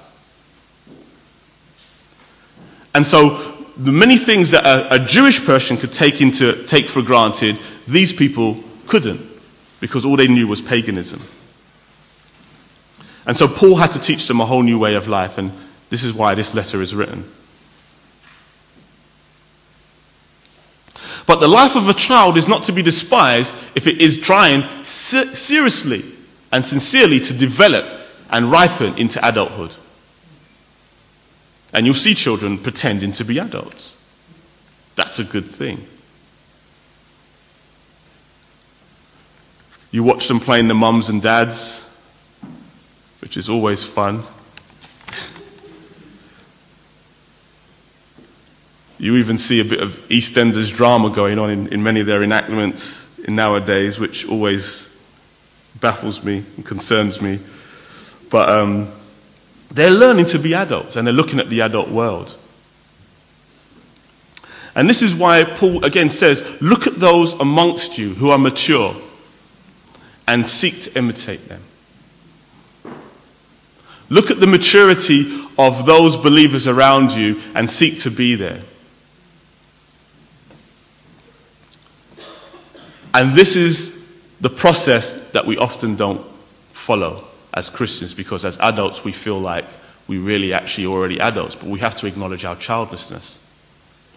And 2.94 3.06
so 3.06 3.55
the 3.78 3.92
many 3.92 4.18
things 4.18 4.52
that 4.52 4.66
a, 4.66 4.96
a, 4.96 5.06
Jewish 5.06 5.44
person 5.44 5.78
could 5.78 5.92
take, 5.92 6.22
into, 6.22 6.64
take 6.66 6.88
for 6.88 7.02
granted, 7.02 7.60
these 7.88 8.14
people 8.14 8.64
couldn't, 8.88 9.22
because 9.80 10.06
all 10.06 10.16
they 10.16 10.28
knew 10.28 10.48
was 10.48 10.62
paganism. 10.62 11.22
And 13.26 13.36
so 13.36 13.48
Paul 13.48 13.76
had 13.76 13.92
to 13.92 14.00
teach 14.00 14.28
them 14.28 14.40
a 14.40 14.46
whole 14.46 14.64
new 14.64 14.80
way 14.80 14.96
of 14.96 15.08
life, 15.08 15.38
and 15.38 15.52
this 15.90 16.04
is 16.04 16.14
why 16.14 16.36
this 16.36 16.54
letter 16.54 16.82
is 16.82 16.96
written. 16.96 17.26
But 21.28 21.40
the 21.40 21.48
life 21.48 21.76
of 21.76 21.90
a 21.90 21.94
child 21.94 22.38
is 22.38 22.48
not 22.48 22.64
to 22.64 22.72
be 22.72 22.84
despised 22.84 23.58
if 23.76 23.88
it 23.88 24.00
is 24.00 24.18
trying 24.18 24.64
seriously 24.84 26.06
and 26.52 26.66
sincerely 26.66 27.20
to 27.20 27.34
develop 27.34 27.86
and 28.30 28.52
ripen 28.52 28.98
into 28.98 29.26
adulthood. 29.28 29.76
And 31.76 31.86
you'll 31.86 31.94
see 31.94 32.16
children 32.16 32.58
pretending 32.58 33.12
to 33.12 33.26
be 33.26 33.38
adults. 33.38 34.02
That's 34.96 35.20
a 35.20 35.26
good 35.26 35.44
thing. 35.44 35.86
You 39.92 40.02
watch 40.02 40.30
them 40.30 40.40
playing 40.40 40.70
the 40.70 40.74
mums 40.74 41.10
and 41.10 41.22
dads, 41.22 41.86
which 43.20 43.36
is 43.36 43.50
always 43.50 43.84
fun. 43.84 44.24
You 48.98 49.18
even 49.18 49.38
see 49.38 49.60
a 49.60 49.66
bit 49.66 49.82
of 49.82 49.92
EastEnders 50.08 50.74
drama 50.74 51.10
going 51.10 51.38
on 51.38 51.50
in, 51.50 51.68
in 51.68 51.84
many 51.84 52.00
of 52.00 52.06
their 52.06 52.24
enactments 52.24 53.06
nowadays, 53.28 54.00
which 54.00 54.26
always 54.30 54.98
baffles 55.82 56.24
me 56.24 56.46
and 56.56 56.66
concerns 56.66 57.22
me. 57.22 57.40
But 58.30 58.48
um, 58.48 58.94
they're 59.76 59.92
learning 59.92 60.24
to 60.24 60.40
be 60.40 60.54
adults 60.54 60.96
and 60.96 61.06
they're 61.06 61.14
looking 61.14 61.38
at 61.38 61.50
the 61.50 61.60
adult 61.60 61.90
world. 61.90 62.38
And 64.74 64.90
this 64.90 65.02
is 65.02 65.14
why 65.14 65.44
Paul 65.44 65.84
again 65.84 66.10
says, 66.10 66.58
Look 66.62 66.88
at 66.88 66.96
those 66.96 67.34
amongst 67.34 67.98
you 67.98 68.14
who 68.14 68.30
are 68.30 68.38
mature 68.38 68.96
and 70.28 70.50
seek 70.50 70.80
to 70.84 70.98
imitate 70.98 71.50
them. 71.50 71.62
Look 74.10 74.32
at 74.32 74.40
the 74.40 74.48
maturity 74.48 75.26
of 75.60 75.86
those 75.86 76.16
believers 76.16 76.68
around 76.68 77.12
you 77.12 77.42
and 77.54 77.70
seek 77.70 78.00
to 78.00 78.12
be 78.12 78.36
there. 78.36 78.62
And 83.14 83.36
this 83.36 83.58
is 83.58 84.08
the 84.40 84.50
process 84.50 85.14
that 85.32 85.46
we 85.46 85.58
often 85.58 85.98
don't 85.98 86.26
follow 86.72 87.26
as 87.56 87.70
Christians 87.70 88.14
because 88.14 88.46
as 88.46 88.58
adults 88.60 89.04
we 89.04 89.12
feel 89.12 89.40
like 89.40 89.66
we 90.08 90.20
really 90.20 90.54
actually 90.54 90.86
already 90.86 91.20
adults, 91.20 91.56
but 91.56 91.68
we 91.68 91.80
have 91.80 91.96
to 91.96 92.06
acknowledge 92.06 92.46
our 92.46 92.56
childlessness. 92.56 93.40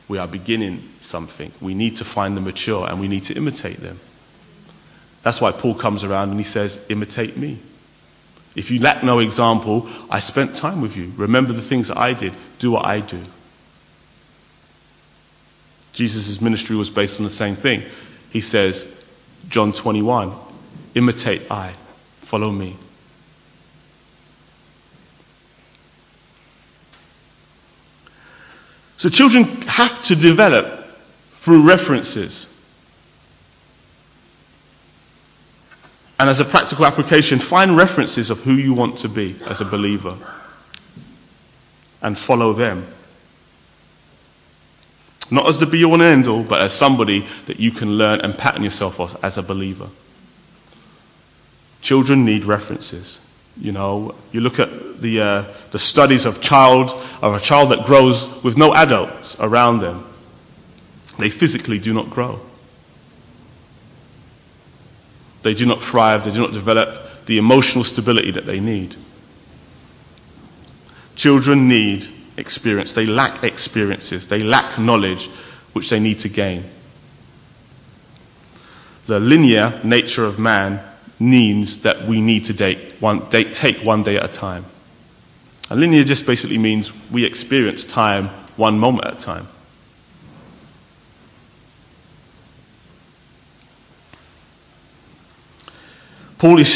We 0.07 0.18
are 0.18 0.29
beginning 0.29 0.87
something. 1.01 1.53
We 1.61 1.74
need 1.74 1.96
to 1.98 2.05
find 2.05 2.37
the 2.37 2.40
mature 2.40 2.88
and 2.88 3.01
we 3.01 3.09
need 3.09 3.24
to 3.24 3.35
imitate 3.35 3.79
them. 3.79 3.98
That's 5.22 5.40
why 5.40 5.53
Paul 5.53 5.74
comes 5.74 6.05
around 6.05 6.31
and 6.31 6.38
he 6.38 6.44
says, 6.44 6.85
Imitate 6.88 7.37
me. 7.37 7.59
If 8.55 8.70
you 8.70 8.81
lack 8.81 9.05
no 9.05 9.18
example, 9.20 9.88
I 10.11 10.20
spent 10.20 10.57
time 10.57 10.81
with 10.81 10.96
you. 10.96 11.12
Remember 11.16 11.53
the 11.53 11.62
things 11.62 11.88
that 11.88 11.98
I 11.98 12.12
did. 12.12 12.33
Do 12.59 12.72
what 12.72 12.87
I 12.87 13.01
do. 13.01 13.22
Jesus' 15.92 16.40
ministry 16.40 16.77
was 16.77 16.90
based 16.90 17.20
on 17.20 17.24
the 17.24 17.31
same 17.31 17.57
thing. 17.57 17.83
He 18.31 18.40
says, 18.40 19.05
John 19.48 19.72
21, 19.72 20.33
imitate 20.94 21.42
I, 21.51 21.74
follow 22.20 22.51
me. 22.51 22.77
So 28.99 29.09
children 29.09 29.45
have 29.63 30.03
to 30.03 30.17
develop 30.17 30.85
through 31.31 31.67
references. 31.67 32.53
And 36.19 36.29
as 36.29 36.41
a 36.41 36.45
practical 36.45 36.85
application, 36.85 37.39
find 37.39 37.77
references 37.77 38.29
of 38.29 38.41
who 38.41 38.55
you 38.55 38.75
want 38.75 38.99
to 38.99 39.09
be 39.09 39.37
as 39.47 39.61
a 39.61 39.65
believer 39.65 40.17
and 42.03 42.19
follow 42.19 42.53
them. 42.53 42.87
Not 45.31 45.47
as 45.47 45.61
the 45.61 45.67
be 45.67 45.85
all 45.85 45.95
and 45.95 46.03
end 46.03 46.27
all, 46.27 46.43
but 46.43 46.61
as 46.61 46.73
somebody 46.73 47.21
that 47.47 47.61
you 47.61 47.71
can 47.71 47.99
learn 47.99 48.21
and 48.21 48.37
pattern 48.37 48.65
yourself 48.65 48.99
off 48.99 49.23
as 49.23 49.39
a 49.39 49.43
believer. 49.45 49.89
Children 51.83 52.25
need 52.25 52.45
references. 52.45 53.21
You 53.61 53.71
know, 53.71 54.17
you 54.33 54.41
look 54.41 54.59
at 54.59 54.69
the, 55.01 55.21
uh, 55.21 55.45
the 55.71 55.79
studies 55.79 56.25
of 56.25 56.41
child 56.41 56.91
of 57.23 57.35
a 57.35 57.41
child 57.41 57.71
that 57.71 57.87
grows 57.87 58.43
with 58.43 58.57
no 58.57 58.75
adults 58.75 59.39
around 59.41 59.81
them. 59.81 60.05
They 61.19 61.31
physically 61.31 61.79
do 61.79 61.93
not 61.93 62.11
grow. 62.11 62.41
They 65.43 65.55
do 65.55 65.67
not 65.67 65.83
thrive. 65.83 66.25
They 66.25 66.33
do 66.33 66.41
not 66.41 66.53
develop 66.53 67.27
the 67.27 67.39
emotional 67.39 67.85
stability 67.85 68.31
that 68.33 68.47
they 68.47 68.61
need. 68.61 68.97
Children 71.17 71.69
need 71.69 72.09
experience. 72.37 72.93
They 72.93 73.07
lack 73.07 73.43
experiences. 73.43 74.27
They 74.27 74.43
lack 74.43 74.79
knowledge 74.79 75.29
which 75.73 75.91
they 75.91 76.01
need 76.01 76.21
to 76.21 76.29
gain. 76.29 76.65
The 79.07 79.19
linear 79.19 79.81
nature 79.83 80.25
of 80.25 80.39
man 80.39 80.81
means 81.19 81.83
that 81.83 82.07
we 82.07 82.21
need 82.21 82.45
to 82.45 82.53
date 82.53 82.79
one, 83.01 83.29
date, 83.31 83.55
take 83.55 83.79
one 83.79 84.03
day 84.03 84.17
at 84.17 84.25
a 84.25 84.33
time. 84.33 84.65
And 85.70 85.81
linear 85.81 86.04
just 86.04 86.26
basically 86.26 86.59
means 86.59 86.92
we 87.11 87.24
experience 87.24 87.85
time 87.85 88.28
one 88.57 88.78
moment 88.78 89.07
at 89.07 89.18
a 89.18 89.20
time. 89.20 89.48
Paul 96.38 96.59
is 96.59 96.72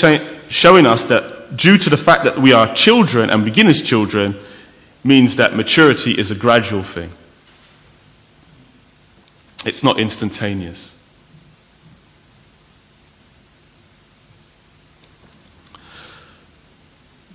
showing 0.49 0.87
us 0.87 1.05
that 1.05 1.57
due 1.57 1.79
to 1.79 1.91
the 1.91 1.97
fact 1.97 2.25
that 2.25 2.39
we 2.39 2.53
are 2.53 2.75
children 2.75 3.31
and 3.31 3.45
beginners' 3.45 3.83
children, 3.83 4.35
means 5.05 5.37
that 5.37 5.55
maturity 5.55 6.13
is 6.13 6.31
a 6.31 6.35
gradual 6.35 6.83
thing. 6.83 7.11
It's 9.65 9.83
not 9.83 9.99
instantaneous. 9.99 10.97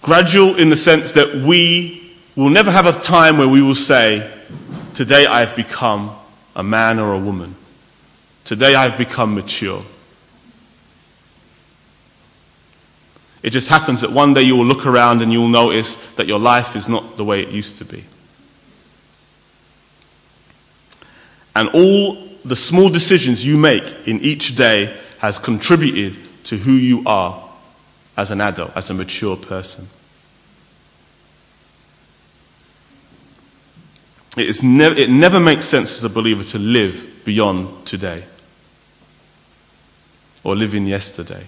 Gradual 0.07 0.55
in 0.55 0.69
the 0.69 0.77
sense 0.77 1.11
that 1.11 1.35
we 1.35 2.15
will 2.37 2.49
never 2.49 2.71
have 2.71 2.85
a 2.85 2.93
time 3.01 3.37
where 3.37 3.47
we 3.49 3.61
will 3.61 3.75
say, 3.75 4.31
Today 4.93 5.25
I 5.25 5.41
have 5.41 5.53
become 5.53 6.15
a 6.55 6.63
man 6.63 6.97
or 6.97 7.11
a 7.11 7.19
woman. 7.19 7.57
Today 8.45 8.73
I 8.73 8.87
have 8.87 8.97
become 8.97 9.35
mature. 9.35 9.83
It 13.43 13.49
just 13.49 13.67
happens 13.67 13.99
that 13.99 14.13
one 14.13 14.33
day 14.33 14.43
you 14.43 14.55
will 14.55 14.63
look 14.63 14.85
around 14.85 15.21
and 15.21 15.33
you 15.33 15.41
will 15.41 15.49
notice 15.49 15.95
that 16.15 16.25
your 16.25 16.39
life 16.39 16.77
is 16.77 16.87
not 16.87 17.17
the 17.17 17.25
way 17.25 17.41
it 17.41 17.49
used 17.49 17.75
to 17.79 17.83
be. 17.83 18.05
And 21.53 21.67
all 21.73 22.15
the 22.45 22.55
small 22.55 22.89
decisions 22.89 23.45
you 23.45 23.57
make 23.57 23.83
in 24.07 24.21
each 24.21 24.55
day 24.55 24.95
has 25.19 25.37
contributed 25.37 26.17
to 26.45 26.55
who 26.55 26.71
you 26.71 27.03
are 27.05 27.43
as 28.15 28.31
an 28.31 28.39
adult, 28.39 28.71
as 28.73 28.89
a 28.89 28.93
mature 28.93 29.35
person. 29.35 29.89
It, 34.38 34.47
is 34.47 34.62
it 34.63 35.10
never 35.10 35.39
makes 35.39 35.65
sense 35.65 35.97
as 35.97 36.04
a 36.04 36.10
believer 36.10 36.43
to 36.43 36.60
live 36.60 37.23
beyond 37.26 37.86
today 37.88 38.23
or 40.43 40.56
live 40.56 40.76
in 40.76 40.86
yesterday. 40.86 41.43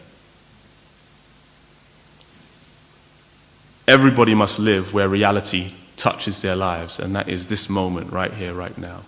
Everybody 3.88 4.36
must 4.36 4.60
live 4.60 4.94
where 4.94 5.08
reality 5.08 5.74
touches 5.98 6.42
their 6.42 6.56
lives, 6.56 7.00
and 7.00 7.16
that 7.16 7.30
is 7.30 7.46
this 7.46 7.70
moment 7.70 8.12
right 8.12 8.34
here, 8.34 8.54
right 8.54 8.78
now. 8.78 9.02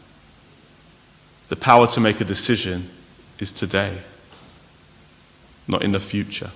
The 1.50 1.56
power 1.56 1.88
to 1.88 2.00
make 2.00 2.22
a 2.22 2.26
decision 2.26 2.90
is 3.40 3.52
today, 3.52 3.98
not 5.68 5.84
in 5.84 5.92
the 5.92 6.00
future. 6.00 6.52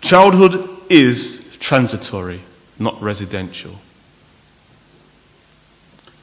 Childhood 0.00 0.68
is 0.90 1.56
transitory, 1.58 2.40
not 2.78 3.00
residential. 3.00 3.74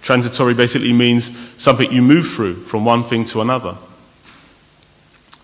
Transitory 0.02 0.54
basically 0.54 0.94
means 0.94 1.36
something 1.62 1.92
you 1.92 2.02
move 2.02 2.28
through 2.28 2.56
from 2.56 2.86
one 2.86 3.04
thing 3.04 3.26
to 3.26 3.42
another. 3.42 3.76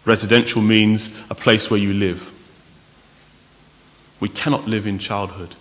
Residential 0.06 0.62
means 0.62 1.15
a 1.30 1.36
place 1.36 1.69
where 1.69 1.80
you 1.80 1.93
live. 1.93 2.32
We 4.19 4.30
cannot 4.30 4.67
live 4.67 4.86
in 4.86 5.00
childhood. 5.00 5.56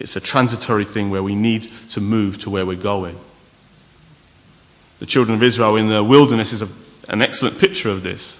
It's 0.00 0.16
a 0.16 0.20
transitory 0.20 0.84
thing 0.84 1.10
where 1.10 1.22
we 1.22 1.34
need 1.34 1.68
to 1.90 2.00
move 2.00 2.38
to 2.38 2.50
where 2.50 2.66
we're 2.66 2.76
going. 2.76 3.16
The 4.98 5.06
children 5.06 5.36
of 5.36 5.42
Israel 5.42 5.76
in 5.76 5.88
the 5.88 6.02
wilderness 6.02 6.52
is 6.52 6.62
a, 6.62 6.68
an 7.08 7.22
excellent 7.22 7.58
picture 7.58 7.90
of 7.90 8.02
this. 8.02 8.39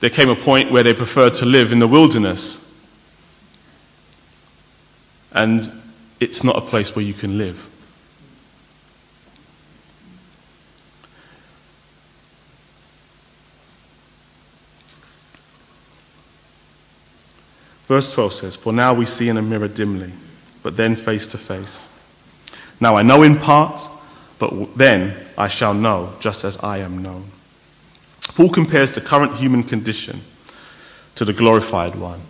There 0.00 0.10
came 0.10 0.28
a 0.28 0.36
point 0.36 0.70
where 0.70 0.82
they 0.82 0.94
preferred 0.94 1.34
to 1.34 1.46
live 1.46 1.72
in 1.72 1.80
the 1.80 1.88
wilderness. 1.88 2.64
And 5.32 5.70
it's 6.20 6.44
not 6.44 6.56
a 6.56 6.60
place 6.60 6.94
where 6.94 7.04
you 7.04 7.14
can 7.14 7.36
live. 7.36 7.68
Verse 17.86 18.12
12 18.12 18.32
says, 18.34 18.56
For 18.56 18.72
now 18.72 18.92
we 18.92 19.06
see 19.06 19.30
in 19.30 19.38
a 19.38 19.42
mirror 19.42 19.66
dimly, 19.66 20.12
but 20.62 20.76
then 20.76 20.94
face 20.94 21.26
to 21.28 21.38
face. 21.38 21.88
Now 22.80 22.96
I 22.96 23.02
know 23.02 23.22
in 23.22 23.36
part, 23.36 23.80
but 24.38 24.76
then 24.76 25.16
I 25.38 25.48
shall 25.48 25.74
know, 25.74 26.14
just 26.20 26.44
as 26.44 26.58
I 26.58 26.78
am 26.78 27.02
known. 27.02 27.24
Paul 28.34 28.50
compares 28.50 28.92
the 28.92 29.00
current 29.00 29.34
human 29.34 29.62
condition 29.62 30.20
to 31.16 31.24
the 31.24 31.32
glorified 31.32 31.96
one. 31.96 32.20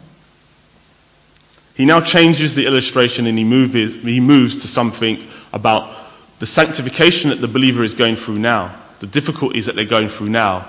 He 1.74 1.84
now 1.84 2.00
changes 2.00 2.54
the 2.54 2.66
illustration 2.66 3.26
and 3.26 3.38
he 3.38 3.44
moves, 3.44 3.94
he 3.96 4.20
moves 4.20 4.56
to 4.56 4.68
something 4.68 5.24
about 5.52 5.94
the 6.38 6.46
sanctification 6.46 7.30
that 7.30 7.40
the 7.40 7.48
believer 7.48 7.82
is 7.82 7.94
going 7.94 8.16
through 8.16 8.38
now, 8.38 8.74
the 9.00 9.06
difficulties 9.06 9.66
that 9.66 9.76
they're 9.76 9.84
going 9.84 10.08
through 10.08 10.30
now, 10.30 10.68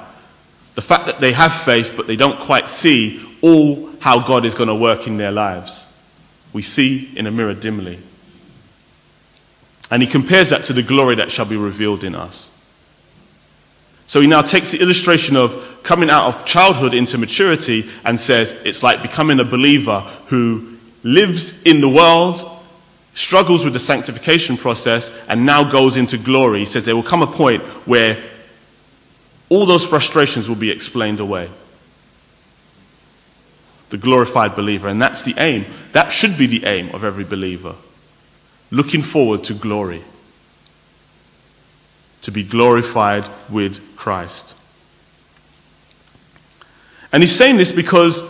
the 0.75 0.81
fact 0.81 1.07
that 1.07 1.19
they 1.19 1.33
have 1.33 1.53
faith 1.53 1.93
but 1.97 2.07
they 2.07 2.15
don't 2.15 2.39
quite 2.39 2.69
see 2.69 3.25
all 3.41 3.89
how 3.99 4.19
God 4.19 4.45
is 4.45 4.55
going 4.55 4.69
to 4.69 4.75
work 4.75 5.07
in 5.07 5.17
their 5.17 5.31
lives. 5.31 5.87
We 6.53 6.61
see 6.61 7.11
in 7.15 7.27
a 7.27 7.31
mirror 7.31 7.53
dimly. 7.53 7.99
And 9.91 10.03
he 10.03 10.07
compares 10.07 10.49
that 10.49 10.65
to 10.65 10.73
the 10.73 10.83
glory 10.83 11.15
that 11.15 11.31
shall 11.31 11.45
be 11.45 11.57
revealed 11.57 12.03
in 12.03 12.15
us. 12.15 12.51
So 14.09 14.21
he 14.21 14.27
now 14.27 14.41
takes 14.41 14.71
the 14.71 14.81
illustration 14.81 15.35
of 15.35 15.81
coming 15.83 16.09
out 16.09 16.25
of 16.25 16.43
childhood 16.43 16.95
into 16.95 17.19
maturity 17.19 17.87
and 18.03 18.19
says 18.19 18.53
it's 18.65 18.81
like 18.81 19.03
becoming 19.03 19.39
a 19.39 19.43
believer 19.43 19.99
who 20.29 20.77
lives 21.03 21.61
in 21.61 21.79
the 21.79 21.87
world, 21.87 22.41
struggles 23.13 23.63
with 23.63 23.73
the 23.73 23.79
sanctification 23.79 24.57
process, 24.57 25.11
and 25.27 25.45
now 25.45 25.63
goes 25.63 25.95
into 25.95 26.17
glory. 26.17 26.57
He 26.57 26.65
says 26.65 26.85
there 26.85 26.95
will 26.95 27.03
come 27.03 27.21
a 27.21 27.27
point 27.27 27.61
where 27.85 28.17
all 29.49 29.67
those 29.67 29.85
frustrations 29.85 30.49
will 30.49 30.55
be 30.55 30.71
explained 30.71 31.19
away 31.19 31.47
the 33.91 33.97
glorified 33.97 34.55
believer. 34.55 34.87
And 34.87 34.99
that's 34.99 35.21
the 35.21 35.35
aim. 35.37 35.67
That 35.91 36.11
should 36.11 36.35
be 36.35 36.47
the 36.47 36.65
aim 36.65 36.89
of 36.95 37.03
every 37.03 37.25
believer. 37.25 37.75
Looking 38.71 39.03
forward 39.03 39.43
to 39.43 39.53
glory. 39.53 40.03
To 42.29 42.33
be 42.33 42.43
glorified 42.43 43.27
with 43.49 43.97
Christ. 43.97 44.55
And 47.11 47.23
he's 47.23 47.35
saying 47.35 47.57
this 47.57 47.71
because 47.71 48.21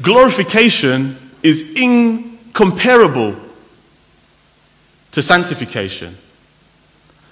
glorification 0.00 1.18
is 1.42 1.68
incomparable 1.74 3.34
to 5.10 5.20
sanctification. 5.20 6.16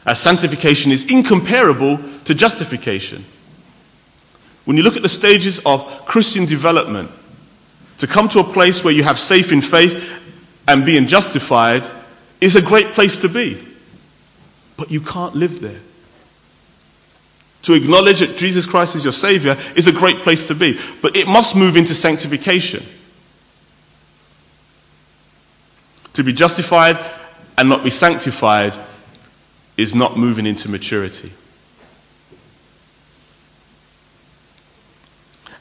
As 0.05 0.18
sanctification 0.18 0.90
is 0.90 1.09
incomparable 1.09 2.01
to 2.25 2.35
justification. 2.35 3.25
When 4.64 4.77
you 4.77 4.83
look 4.83 4.96
at 4.96 5.03
the 5.03 5.09
stages 5.09 5.61
of 5.64 6.05
Christian 6.05 6.46
development, 6.46 7.12
to 7.99 8.09
come 8.09 8.29
to 8.31 8.40
a 8.40 8.44
place 8.44 8.83
where 8.83 8.92
you 8.92 9.05
have 9.05 9.20
safe 9.20 9.53
in 9.53 9.61
faith 9.61 10.20
and 10.66 10.85
being 10.85 11.07
justified 11.07 11.88
is 12.40 12.57
a 12.57 12.61
great 12.61 12.88
place 12.88 13.16
to 13.18 13.29
be. 13.29 13.62
But 14.77 14.91
you 14.91 15.01
can't 15.01 15.35
live 15.35 15.61
there. 15.61 15.81
To 17.62 17.75
acknowledge 17.75 18.21
that 18.21 18.37
Jesus 18.37 18.67
Christ 18.67 18.95
is 18.95 19.05
your 19.05 19.12
Savior 19.12 19.57
is 19.75 19.89
a 19.89 19.93
great 19.93 20.19
place 20.19 20.47
to 20.49 20.55
be. 20.55 20.79
But 21.03 21.17
it 21.17 21.27
must 21.27 21.57
move 21.57 21.77
into 21.77 21.95
sanctification. 21.95 22.85
To 26.12 26.23
be 26.23 26.33
justified 26.33 26.99
and 27.59 27.69
not 27.69 27.83
be 27.83 27.91
sanctified 27.91 28.79
is 29.77 29.95
not 29.95 30.17
moving 30.17 30.47
into 30.47 30.69
maturity. 30.69 31.33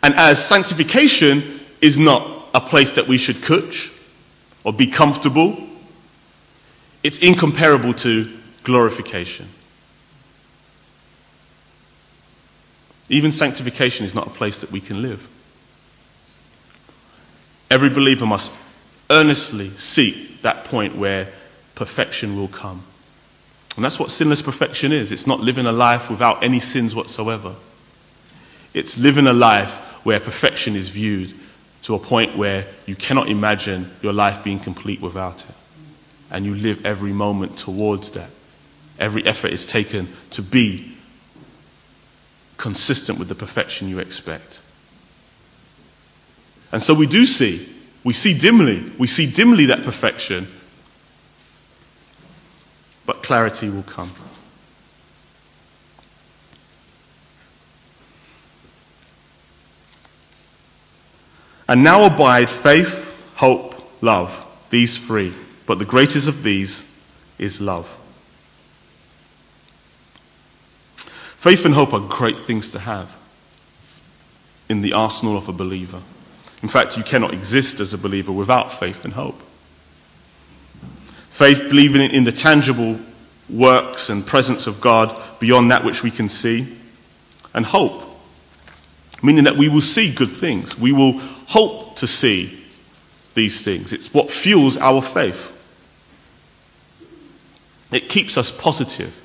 And 0.03 0.13
as 0.15 0.43
sanctification 0.43 1.59
is 1.81 1.97
not 1.97 2.35
a 2.53 2.61
place 2.61 2.91
that 2.91 3.07
we 3.07 3.17
should 3.17 3.43
coach 3.43 3.91
or 4.63 4.71
be 4.71 4.87
comfortable. 4.87 5.57
It's 7.03 7.19
incomparable 7.19 7.93
to 7.95 8.31
glorification. 8.65 9.47
Even 13.07 13.31
sanctification 13.31 14.05
is 14.05 14.13
not 14.13 14.27
a 14.27 14.31
place 14.31 14.59
that 14.61 14.71
we 14.71 14.81
can 14.81 15.01
live. 15.01 15.29
Every 17.69 17.89
believer 17.89 18.25
must 18.25 18.51
earnestly 19.09 19.69
seek 19.69 20.41
that 20.41 20.65
point 20.65 20.95
where 20.95 21.29
perfection 21.75 22.35
will 22.35 22.47
come. 22.47 22.83
And 23.75 23.85
that's 23.85 23.99
what 23.99 24.09
sinless 24.09 24.41
perfection 24.41 24.91
is. 24.91 25.11
It's 25.11 25.27
not 25.27 25.39
living 25.39 25.65
a 25.65 25.71
life 25.71 26.09
without 26.09 26.43
any 26.43 26.59
sins 26.59 26.95
whatsoever. 26.95 27.55
It's 28.73 28.97
living 28.97 29.27
a 29.27 29.33
life 29.33 29.75
where 30.05 30.19
perfection 30.19 30.75
is 30.75 30.89
viewed 30.89 31.33
to 31.83 31.93
a 31.93 31.99
point 31.99 32.35
where 32.35 32.65
you 32.85 32.95
cannot 32.95 33.29
imagine 33.29 33.91
your 34.01 34.13
life 34.13 34.43
being 34.43 34.59
complete 34.59 35.01
without 35.01 35.43
it. 35.47 35.55
And 36.31 36.45
you 36.45 36.55
live 36.55 36.85
every 36.85 37.13
moment 37.13 37.57
towards 37.57 38.11
that. 38.11 38.29
Every 38.99 39.25
effort 39.25 39.51
is 39.51 39.65
taken 39.65 40.07
to 40.31 40.41
be 40.41 40.95
consistent 42.57 43.19
with 43.19 43.29
the 43.29 43.35
perfection 43.35 43.87
you 43.87 43.99
expect. 43.99 44.61
And 46.71 46.81
so 46.81 46.93
we 46.93 47.07
do 47.07 47.25
see, 47.25 47.69
we 48.03 48.13
see 48.13 48.37
dimly, 48.37 48.83
we 48.97 49.07
see 49.07 49.29
dimly 49.29 49.65
that 49.65 49.83
perfection, 49.83 50.47
but 53.05 53.23
clarity 53.23 53.69
will 53.69 53.83
come. 53.83 54.11
And 61.67 61.83
now 61.83 62.05
abide 62.05 62.49
faith, 62.49 63.15
hope, 63.35 64.03
love, 64.03 64.45
these 64.69 64.97
three. 64.97 65.33
But 65.65 65.79
the 65.79 65.85
greatest 65.85 66.27
of 66.27 66.43
these 66.43 66.83
is 67.39 67.59
love. 67.59 67.89
Faith 71.45 71.63
and 71.63 71.75
hope 71.75 71.93
are 71.93 71.99
great 71.99 72.39
things 72.39 72.71
to 72.71 72.79
have 72.79 73.15
in 74.67 74.81
the 74.81 74.93
arsenal 74.93 75.37
of 75.37 75.47
a 75.47 75.53
believer. 75.53 76.01
In 76.63 76.69
fact, 76.69 76.97
you 76.97 77.03
cannot 77.03 77.35
exist 77.35 77.79
as 77.79 77.93
a 77.93 77.99
believer 77.99 78.31
without 78.31 78.73
faith 78.73 79.05
and 79.05 79.13
hope. 79.13 79.39
Faith, 81.29 81.59
believing 81.69 82.01
in 82.01 82.23
the 82.23 82.31
tangible 82.31 82.99
works 83.47 84.09
and 84.09 84.25
presence 84.25 84.65
of 84.65 84.81
God 84.81 85.15
beyond 85.39 85.69
that 85.69 85.83
which 85.83 86.01
we 86.01 86.09
can 86.09 86.29
see. 86.29 86.79
And 87.53 87.63
hope, 87.63 88.01
meaning 89.21 89.43
that 89.43 89.55
we 89.55 89.69
will 89.69 89.81
see 89.81 90.11
good 90.11 90.31
things. 90.31 90.75
We 90.79 90.93
will 90.93 91.19
hope 91.19 91.97
to 91.97 92.07
see 92.07 92.59
these 93.35 93.61
things. 93.61 93.93
It's 93.93 94.11
what 94.11 94.31
fuels 94.31 94.77
our 94.77 95.03
faith. 95.03 95.51
It 97.91 98.09
keeps 98.09 98.35
us 98.35 98.49
positive. 98.49 99.21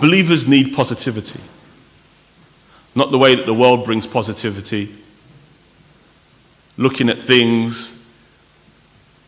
Believers 0.00 0.46
need 0.46 0.74
positivity. 0.74 1.40
Not 2.94 3.10
the 3.10 3.18
way 3.18 3.34
that 3.34 3.46
the 3.46 3.54
world 3.54 3.84
brings 3.84 4.06
positivity, 4.06 4.94
looking 6.76 7.08
at 7.08 7.18
things 7.18 8.06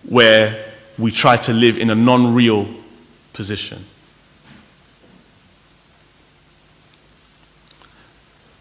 where 0.09 0.65
we 0.99 1.11
try 1.11 1.37
to 1.37 1.53
live 1.53 1.79
in 1.79 1.91
a 1.91 1.95
non 1.95 2.35
real 2.35 2.67
position. 3.33 3.85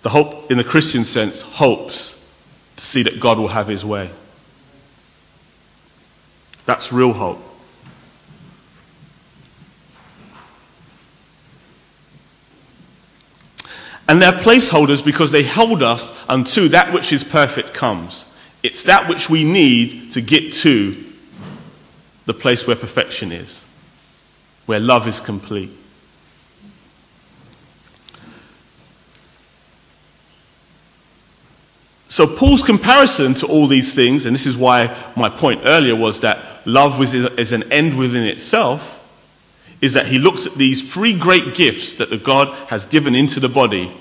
The 0.04 0.10
hope, 0.10 0.52
in 0.52 0.58
the 0.58 0.64
Christian 0.64 1.04
sense, 1.04 1.42
hopes 1.42 2.32
to 2.78 2.86
see 2.86 3.04
that 3.04 3.20
God 3.20 3.40
will 3.40 3.50
have 3.50 3.68
his 3.68 3.84
way. 3.84 4.10
That's 6.66 6.94
real 6.94 7.14
hope. 7.14 7.47
And 14.10 14.22
they're 14.22 14.32
placeholders 14.32 15.04
because 15.04 15.32
they 15.32 15.44
hold 15.44 15.84
us 15.84 16.18
until 16.30 16.70
that 16.70 16.94
which 16.94 17.12
is 17.12 17.24
perfect 17.24 17.74
comes. 17.74 18.32
It's 18.64 18.84
that 18.84 19.10
which 19.10 19.30
we 19.30 19.44
need 19.44 20.14
to 20.14 20.22
get 20.22 20.54
to 20.54 21.04
the 22.26 22.34
place 22.34 22.66
where 22.66 22.76
perfection 22.76 23.32
is, 23.32 23.64
where 24.66 24.80
love 24.80 25.08
is 25.08 25.20
complete. 25.20 25.72
So, 32.10 32.26
Paul's 32.26 32.64
comparison 32.64 33.34
to 33.36 33.48
all 33.48 33.68
these 33.68 33.94
things, 33.94 34.26
and 34.26 34.34
this 34.34 34.46
is 34.46 34.56
why 34.56 34.96
my 35.16 35.30
point 35.30 35.62
earlier 35.66 35.96
was 35.96 36.22
that 36.22 36.66
love 36.66 37.02
is 37.02 37.52
an 37.52 37.72
end 37.72 37.98
within 37.98 38.24
itself, 38.24 38.97
is 39.82 39.94
that 39.94 40.08
he 40.08 40.18
looks 40.18 40.46
at 40.46 40.56
these 40.56 40.92
three 40.92 41.14
great 41.14 41.56
gifts 41.56 41.94
that 41.96 42.10
the 42.10 42.18
God 42.18 42.48
has 42.70 42.86
given 42.86 43.16
into 43.16 43.40
the 43.40 43.50
body, 43.50 43.92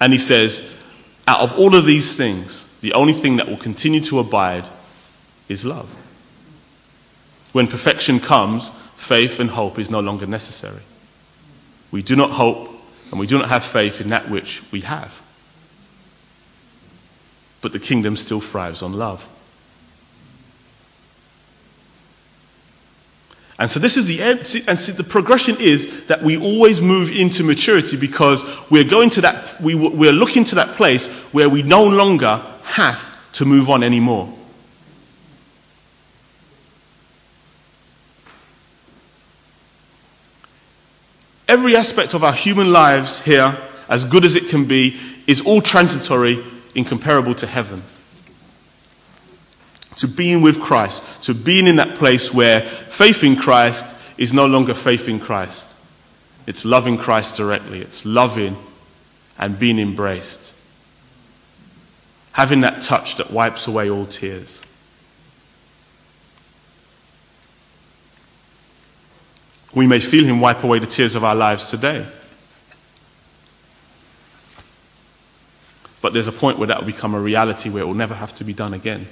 and 0.00 0.12
he 0.12 0.18
says, 0.18 0.62
out 1.28 1.40
of 1.40 1.58
all 1.58 1.74
of 1.76 1.86
these 1.86 2.16
things, 2.16 2.66
the 2.80 2.92
only 2.94 3.12
thing 3.12 3.36
that 3.36 3.48
will 3.48 3.56
continue 3.56 4.00
to 4.00 4.18
abide 4.18 4.64
is 5.48 5.64
love. 5.64 5.88
When 7.52 7.66
perfection 7.66 8.18
comes, 8.18 8.70
faith 8.96 9.38
and 9.38 9.50
hope 9.50 9.78
is 9.78 9.90
no 9.90 10.00
longer 10.00 10.26
necessary. 10.26 10.82
We 11.90 12.02
do 12.02 12.16
not 12.16 12.30
hope 12.30 12.70
and 13.10 13.20
we 13.20 13.26
do 13.26 13.38
not 13.38 13.50
have 13.50 13.62
faith 13.62 14.00
in 14.00 14.08
that 14.08 14.30
which 14.30 14.62
we 14.72 14.80
have 14.80 15.22
but 17.62 17.72
the 17.72 17.78
kingdom 17.78 18.16
still 18.16 18.40
thrives 18.40 18.82
on 18.82 18.92
love. 18.92 19.26
And 23.58 23.70
so 23.70 23.78
this 23.78 23.96
is 23.96 24.06
the 24.06 24.22
end. 24.22 24.38
And 24.66 24.78
see, 24.78 24.92
the 24.92 25.04
progression 25.04 25.56
is 25.60 26.06
that 26.06 26.22
we 26.22 26.36
always 26.36 26.80
move 26.80 27.10
into 27.10 27.44
maturity 27.44 27.96
because 27.96 28.42
we're 28.70 28.84
going 28.84 29.10
to 29.10 29.20
that, 29.22 29.60
we, 29.60 29.74
we're 29.74 30.12
looking 30.12 30.44
to 30.44 30.54
that 30.56 30.76
place 30.76 31.06
where 31.32 31.48
we 31.48 31.62
no 31.62 31.84
longer 31.84 32.42
have 32.64 33.08
to 33.32 33.44
move 33.44 33.68
on 33.70 33.82
anymore. 33.82 34.32
Every 41.48 41.76
aspect 41.76 42.14
of 42.14 42.24
our 42.24 42.32
human 42.32 42.72
lives 42.72 43.20
here, 43.20 43.56
as 43.88 44.06
good 44.06 44.24
as 44.24 44.36
it 44.36 44.48
can 44.48 44.64
be, 44.64 44.98
is 45.26 45.42
all 45.42 45.60
transitory 45.60 46.42
incomparable 46.74 47.34
to 47.34 47.46
heaven. 47.46 47.82
To 49.98 50.08
being 50.08 50.42
with 50.42 50.60
Christ, 50.60 51.22
to 51.24 51.34
being 51.34 51.66
in 51.66 51.76
that 51.76 51.96
place 51.96 52.32
where 52.32 52.62
faith 52.62 53.22
in 53.22 53.36
Christ 53.36 53.96
is 54.18 54.32
no 54.32 54.46
longer 54.46 54.74
faith 54.74 55.08
in 55.08 55.20
Christ. 55.20 55.74
It's 56.46 56.64
loving 56.64 56.98
Christ 56.98 57.36
directly, 57.36 57.80
it's 57.80 58.04
loving 58.04 58.56
and 59.38 59.58
being 59.58 59.78
embraced. 59.78 60.52
Having 62.32 62.62
that 62.62 62.82
touch 62.82 63.16
that 63.16 63.30
wipes 63.30 63.66
away 63.66 63.90
all 63.90 64.06
tears. 64.06 64.62
We 69.74 69.86
may 69.86 70.00
feel 70.00 70.24
Him 70.24 70.40
wipe 70.40 70.64
away 70.64 70.78
the 70.78 70.86
tears 70.86 71.14
of 71.14 71.24
our 71.24 71.34
lives 71.34 71.70
today. 71.70 72.06
But 76.00 76.12
there's 76.12 76.26
a 76.26 76.32
point 76.32 76.58
where 76.58 76.66
that 76.66 76.80
will 76.80 76.86
become 76.86 77.14
a 77.14 77.20
reality 77.20 77.70
where 77.70 77.82
it 77.82 77.86
will 77.86 77.94
never 77.94 78.14
have 78.14 78.34
to 78.36 78.44
be 78.44 78.52
done 78.52 78.74
again. 78.74 79.06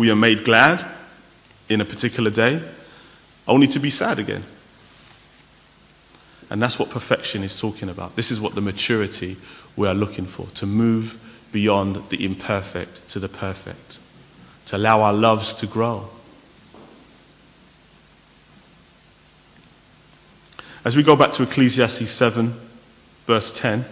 We 0.00 0.10
are 0.10 0.16
made 0.16 0.46
glad 0.46 0.82
in 1.68 1.82
a 1.82 1.84
particular 1.84 2.30
day, 2.30 2.62
only 3.46 3.66
to 3.66 3.78
be 3.78 3.90
sad 3.90 4.18
again. 4.18 4.44
And 6.48 6.62
that's 6.62 6.78
what 6.78 6.88
perfection 6.88 7.42
is 7.42 7.54
talking 7.54 7.90
about. 7.90 8.16
This 8.16 8.30
is 8.30 8.40
what 8.40 8.54
the 8.54 8.62
maturity 8.62 9.36
we 9.76 9.86
are 9.86 9.92
looking 9.92 10.24
for 10.24 10.46
to 10.54 10.64
move 10.64 11.20
beyond 11.52 11.96
the 12.08 12.24
imperfect 12.24 13.10
to 13.10 13.18
the 13.18 13.28
perfect, 13.28 13.98
to 14.68 14.78
allow 14.78 15.02
our 15.02 15.12
loves 15.12 15.52
to 15.52 15.66
grow. 15.66 16.08
As 20.82 20.96
we 20.96 21.02
go 21.02 21.14
back 21.14 21.32
to 21.32 21.42
Ecclesiastes 21.42 22.10
7, 22.10 22.54
verse 23.26 23.50
10. 23.50 23.84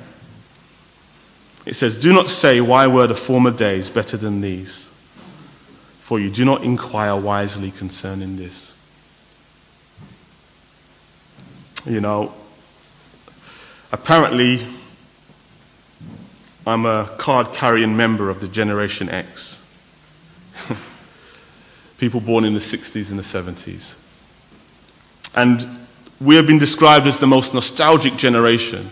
It 1.67 1.75
says, 1.75 1.97
Do 1.97 2.15
not 2.15 2.31
say, 2.31 2.63
Why 2.63 2.87
were 2.87 3.07
the 3.07 3.15
former 3.15 3.51
days 3.51 3.91
better 3.91 4.17
than 4.17 4.41
these? 4.41 4.89
For 6.09 6.19
you 6.19 6.31
do 6.31 6.47
not 6.47 6.65
inquire 6.65 7.15
wisely 7.15 7.71
concerning 7.71 8.39
this. 8.39 8.75
You 11.85 12.01
know, 12.01 12.33
apparently, 13.93 14.67
I'm 16.67 16.87
a 16.87 17.11
card 17.19 17.53
carrying 17.53 17.95
member 17.95 18.31
of 18.31 18.41
the 18.41 18.49
Generation 18.49 19.11
X. 19.11 19.63
People 21.99 22.23
born 22.23 22.45
in 22.45 22.55
the 22.55 22.59
60s 22.59 23.11
and 23.11 23.19
the 23.19 23.23
70s. 23.23 23.95
And 25.35 25.69
we 26.23 26.37
have 26.37 26.47
been 26.47 26.59
described 26.59 27.07
as 27.07 27.19
the 27.19 27.27
most 27.27 27.53
nostalgic 27.53 28.17
generation. 28.17 28.89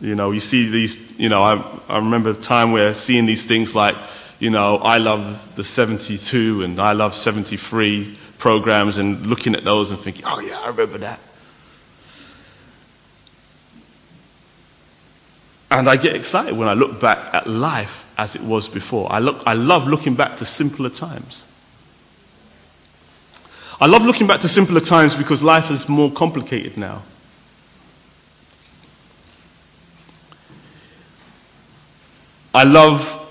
You 0.00 0.14
know, 0.14 0.30
you 0.30 0.40
see 0.40 0.70
these, 0.70 1.18
you 1.20 1.28
know, 1.28 1.42
I, 1.42 1.62
I 1.86 1.98
remember 1.98 2.32
the 2.32 2.40
time 2.40 2.72
where 2.72 2.94
seeing 2.94 3.26
these 3.26 3.44
things 3.44 3.74
like, 3.74 3.94
you 4.42 4.50
know, 4.50 4.78
I 4.78 4.98
love 4.98 5.54
the 5.54 5.62
72 5.62 6.64
and 6.64 6.80
I 6.80 6.94
love 6.94 7.14
73 7.14 8.18
programs 8.38 8.98
and 8.98 9.24
looking 9.24 9.54
at 9.54 9.62
those 9.62 9.92
and 9.92 10.00
thinking, 10.00 10.24
oh 10.26 10.40
yeah, 10.40 10.58
I 10.64 10.70
remember 10.70 10.98
that. 10.98 11.20
And 15.70 15.88
I 15.88 15.96
get 15.96 16.16
excited 16.16 16.56
when 16.56 16.66
I 16.66 16.72
look 16.72 17.00
back 17.00 17.32
at 17.32 17.46
life 17.46 18.04
as 18.18 18.34
it 18.34 18.42
was 18.42 18.68
before. 18.68 19.06
I, 19.12 19.20
look, 19.20 19.44
I 19.46 19.52
love 19.52 19.86
looking 19.86 20.16
back 20.16 20.38
to 20.38 20.44
simpler 20.44 20.90
times. 20.90 21.46
I 23.80 23.86
love 23.86 24.04
looking 24.04 24.26
back 24.26 24.40
to 24.40 24.48
simpler 24.48 24.80
times 24.80 25.14
because 25.14 25.44
life 25.44 25.70
is 25.70 25.88
more 25.88 26.10
complicated 26.10 26.76
now. 26.76 27.04
I 32.52 32.64
love 32.64 33.21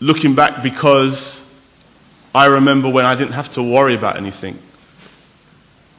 looking 0.00 0.34
back 0.34 0.62
because 0.62 1.46
I 2.34 2.46
remember 2.46 2.88
when 2.88 3.04
I 3.04 3.14
didn't 3.14 3.32
have 3.32 3.50
to 3.50 3.62
worry 3.62 3.94
about 3.94 4.16
anything. 4.16 4.58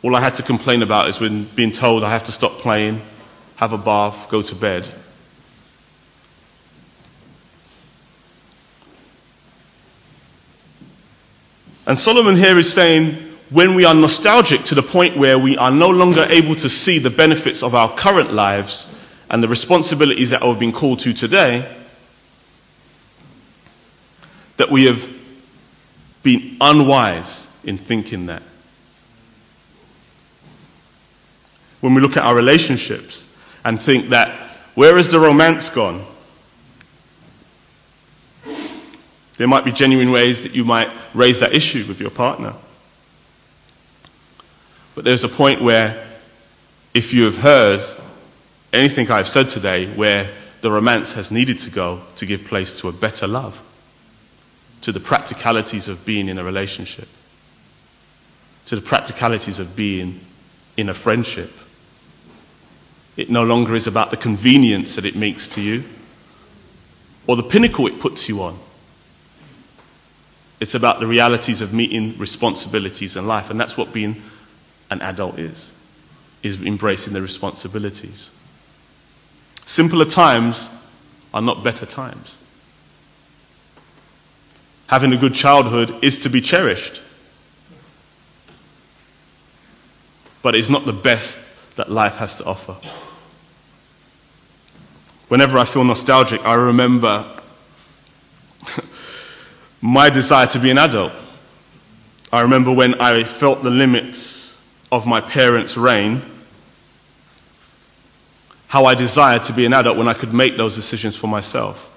All 0.04 0.16
I 0.16 0.20
had 0.20 0.36
to 0.36 0.44
complain 0.44 0.82
about 0.82 1.08
is 1.08 1.20
when 1.20 1.44
being 1.56 1.72
told 1.72 2.04
I 2.04 2.10
have 2.10 2.24
to 2.24 2.32
stop 2.32 2.54
playing, 2.54 3.02
have 3.58 3.74
a 3.74 3.78
bath, 3.78 4.28
go 4.30 4.42
to 4.42 4.56
bed. 4.56 4.90
And 11.86 11.98
Solomon 11.98 12.38
here 12.38 12.58
is 12.58 12.72
saying 12.72 13.16
when 13.50 13.76
we 13.76 13.86
are 13.86 13.94
nostalgic 13.94 14.64
to 14.64 14.76
the 14.76 14.82
point 14.82 15.18
where 15.18 15.38
we 15.38 15.58
are 15.58 15.72
no 15.72 15.90
longer 15.90 16.26
able 16.30 16.56
to 16.56 16.70
see 16.70 16.98
the 17.00 17.10
benefits 17.10 17.62
of 17.62 17.76
our 17.76 17.94
current 17.96 18.34
lives 18.34 18.88
and 19.30 19.44
the 19.44 19.48
responsibilities 19.48 20.30
that 20.30 20.42
we've 20.42 20.58
been 20.58 20.72
called 20.72 21.00
to 21.00 21.14
today, 21.14 21.70
that 24.62 24.70
we 24.70 24.86
have 24.86 25.10
been 26.22 26.56
unwise 26.62 27.48
in 27.64 27.80
thinking 27.80 28.28
that. 28.28 28.44
When 31.80 31.96
we 31.96 32.02
look 32.02 32.16
at 32.16 32.24
our 32.24 32.36
relationships 32.36 33.28
and 33.66 33.82
think 33.82 34.10
that, 34.10 34.30
where 34.76 34.98
has 34.98 35.10
the 35.10 35.20
romance 35.20 35.72
gone? 35.72 36.06
There 39.38 39.48
might 39.48 39.66
be 39.66 39.72
genuine 39.72 40.12
ways 40.12 40.42
that 40.42 40.54
you 40.54 40.64
might 40.64 40.92
raise 41.16 41.40
that 41.40 41.56
issue 41.56 41.84
with 41.88 42.00
your 42.00 42.12
partner. 42.12 42.54
But 44.94 45.06
there's 45.06 45.24
a 45.24 45.30
point 45.30 45.64
where, 45.64 46.08
if 46.94 47.16
you 47.16 47.24
have 47.24 47.38
heard 47.40 47.84
anything 48.72 49.10
I've 49.10 49.28
said 49.28 49.50
today, 49.50 49.88
where 49.88 50.30
the 50.62 50.70
romance 50.70 51.14
has 51.14 51.32
needed 51.32 51.58
to 51.58 51.72
go 51.72 52.02
to 52.18 52.28
give 52.28 52.46
place 52.46 52.74
to 52.74 52.90
a 52.90 52.92
better 52.92 53.26
love 53.26 53.60
to 54.82 54.92
the 54.92 55.00
practicalities 55.00 55.88
of 55.88 56.06
being 56.06 56.28
in 56.28 56.38
a 56.38 56.44
relationship, 56.44 57.08
to 58.66 58.76
the 58.76 58.82
practicalities 58.82 59.60
of 59.60 59.76
being 59.76 60.20
in 60.78 60.90
a 60.90 60.94
friendship. 60.94 61.52
It 63.18 63.30
no 63.30 63.44
longer 63.44 63.76
is 63.76 63.88
about 63.88 64.12
the 64.12 64.18
convenience 64.18 64.96
that 64.96 65.06
it 65.06 65.16
makes 65.16 65.48
to 65.50 65.62
you 65.62 65.84
or 67.28 67.36
the 67.36 67.44
pinnacle 67.44 67.88
it 67.88 68.00
puts 68.00 68.28
you 68.28 68.42
on. 68.42 68.58
It's 70.60 70.76
about 70.76 71.00
the 71.00 71.08
realities 71.08 71.62
of 71.62 71.74
meeting 71.74 72.18
responsibilities 72.18 73.16
in 73.16 73.28
life, 73.28 73.50
and 73.50 73.60
that's 73.60 73.78
what 73.78 73.94
being 73.94 74.22
an 74.90 75.02
adult 75.02 75.40
is, 75.40 75.74
is 76.44 76.62
embracing 76.62 77.14
the 77.14 77.22
responsibilities. 77.22 78.32
Simpler 79.66 80.06
times 80.06 80.70
are 81.34 81.42
not 81.42 81.64
better 81.64 81.86
times. 81.86 82.38
Having 84.92 85.14
a 85.14 85.18
good 85.18 85.34
childhood 85.34 86.04
is 86.04 86.20
to 86.20 86.30
be 86.30 86.42
cherished. 86.42 87.02
But 90.42 90.54
it's 90.54 90.68
not 90.68 90.86
the 90.86 90.92
best 90.92 91.40
that 91.78 91.90
life 91.90 92.18
has 92.18 92.36
to 92.36 92.44
offer. 92.44 92.76
Whenever 95.30 95.58
I 95.58 95.64
feel 95.64 95.86
nostalgic, 95.86 96.46
I 96.46 96.56
remember 96.56 97.26
my 99.82 100.10
desire 100.10 100.48
to 100.48 100.60
be 100.60 100.72
an 100.72 100.78
adult. 100.78 101.14
I 102.34 102.42
remember 102.42 102.74
when 102.74 102.96
I 102.96 103.24
felt 103.24 103.64
the 103.64 103.70
limits 103.70 104.62
of 104.92 105.08
my 105.08 105.22
parents' 105.22 105.78
reign, 105.78 106.22
how 108.68 108.84
I 108.84 108.96
desired 108.96 109.46
to 109.46 109.54
be 109.54 109.66
an 109.66 109.72
adult 109.72 109.98
when 109.98 110.10
I 110.10 110.14
could 110.14 110.34
make 110.34 110.58
those 110.58 110.76
decisions 110.76 111.16
for 111.16 111.28
myself. 111.28 111.91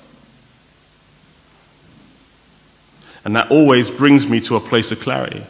And 3.24 3.34
that 3.36 3.50
always 3.50 3.90
brings 3.90 4.28
me 4.28 4.40
to 4.42 4.56
a 4.56 4.60
place 4.60 4.92
of 4.92 5.00
clarity. 5.00 5.44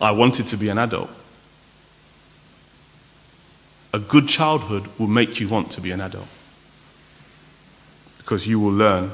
I 0.00 0.10
wanted 0.10 0.46
to 0.48 0.56
be 0.56 0.68
an 0.68 0.78
adult. 0.78 1.10
A 3.94 3.98
good 3.98 4.28
childhood 4.28 4.88
will 4.98 5.06
make 5.06 5.40
you 5.40 5.48
want 5.48 5.70
to 5.72 5.80
be 5.80 5.90
an 5.90 6.00
adult. 6.00 6.26
Because 8.18 8.46
you 8.46 8.60
will 8.60 8.72
learn 8.72 9.10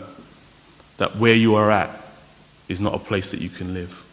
that 0.96 1.16
where 1.16 1.34
you 1.34 1.54
are 1.54 1.70
at 1.70 1.90
is 2.68 2.80
not 2.80 2.94
a 2.94 2.98
place 2.98 3.30
that 3.30 3.40
you 3.40 3.48
can 3.48 3.74
live. 3.74 4.04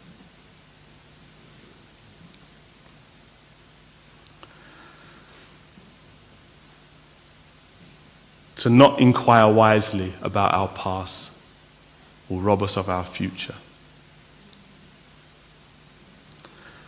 To 8.56 8.70
not 8.70 9.00
inquire 9.00 9.52
wisely 9.52 10.14
about 10.22 10.54
our 10.54 10.68
past 10.68 11.35
will 12.28 12.40
rob 12.40 12.62
us 12.62 12.76
of 12.76 12.88
our 12.88 13.04
future. 13.04 13.54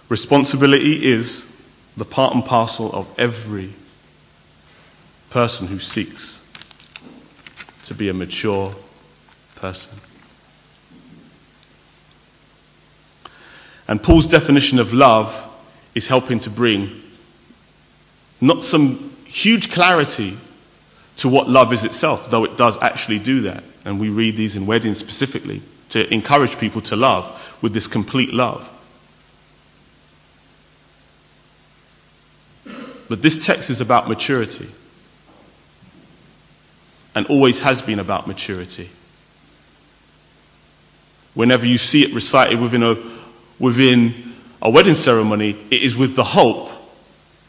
Responsibility 0.08 1.04
is 1.04 1.44
the 1.96 2.04
part 2.04 2.34
and 2.34 2.44
parcel 2.44 2.92
of 2.92 3.08
every 3.18 3.72
person 5.30 5.66
who 5.66 5.78
seeks 5.78 6.44
to 7.84 7.94
be 7.94 8.08
a 8.08 8.14
mature 8.14 8.74
person. 9.56 9.98
And 13.86 14.02
Paul's 14.02 14.26
definition 14.26 14.78
of 14.78 14.92
love 14.92 15.44
is 15.94 16.06
helping 16.06 16.38
to 16.40 16.50
bring 16.50 17.02
not 18.40 18.64
some 18.64 19.16
huge 19.24 19.70
clarity 19.70 20.36
to 21.16 21.28
what 21.28 21.48
love 21.48 21.72
is 21.72 21.84
itself, 21.84 22.30
though 22.30 22.44
it 22.44 22.56
does 22.56 22.80
actually 22.80 23.18
do 23.18 23.40
that. 23.42 23.64
And 23.84 24.00
we 24.00 24.08
read 24.08 24.36
these 24.36 24.56
in 24.56 24.66
weddings 24.66 24.98
specifically 24.98 25.62
to 25.90 26.12
encourage 26.12 26.58
people 26.58 26.80
to 26.82 26.96
love 26.96 27.56
with 27.62 27.72
this 27.72 27.86
complete 27.86 28.32
love. 28.32 28.68
But 33.08 33.22
this 33.22 33.44
text 33.44 33.70
is 33.70 33.80
about 33.80 34.08
maturity 34.08 34.68
and 37.14 37.26
always 37.26 37.60
has 37.60 37.80
been 37.80 37.98
about 37.98 38.26
maturity. 38.26 38.90
Whenever 41.34 41.66
you 41.66 41.78
see 41.78 42.02
it 42.02 42.14
recited 42.14 42.60
within 42.60 42.82
a, 42.82 42.96
within 43.58 44.34
a 44.60 44.70
wedding 44.70 44.94
ceremony, 44.94 45.56
it 45.70 45.82
is 45.82 45.96
with 45.96 46.16
the 46.16 46.24
hope 46.24 46.70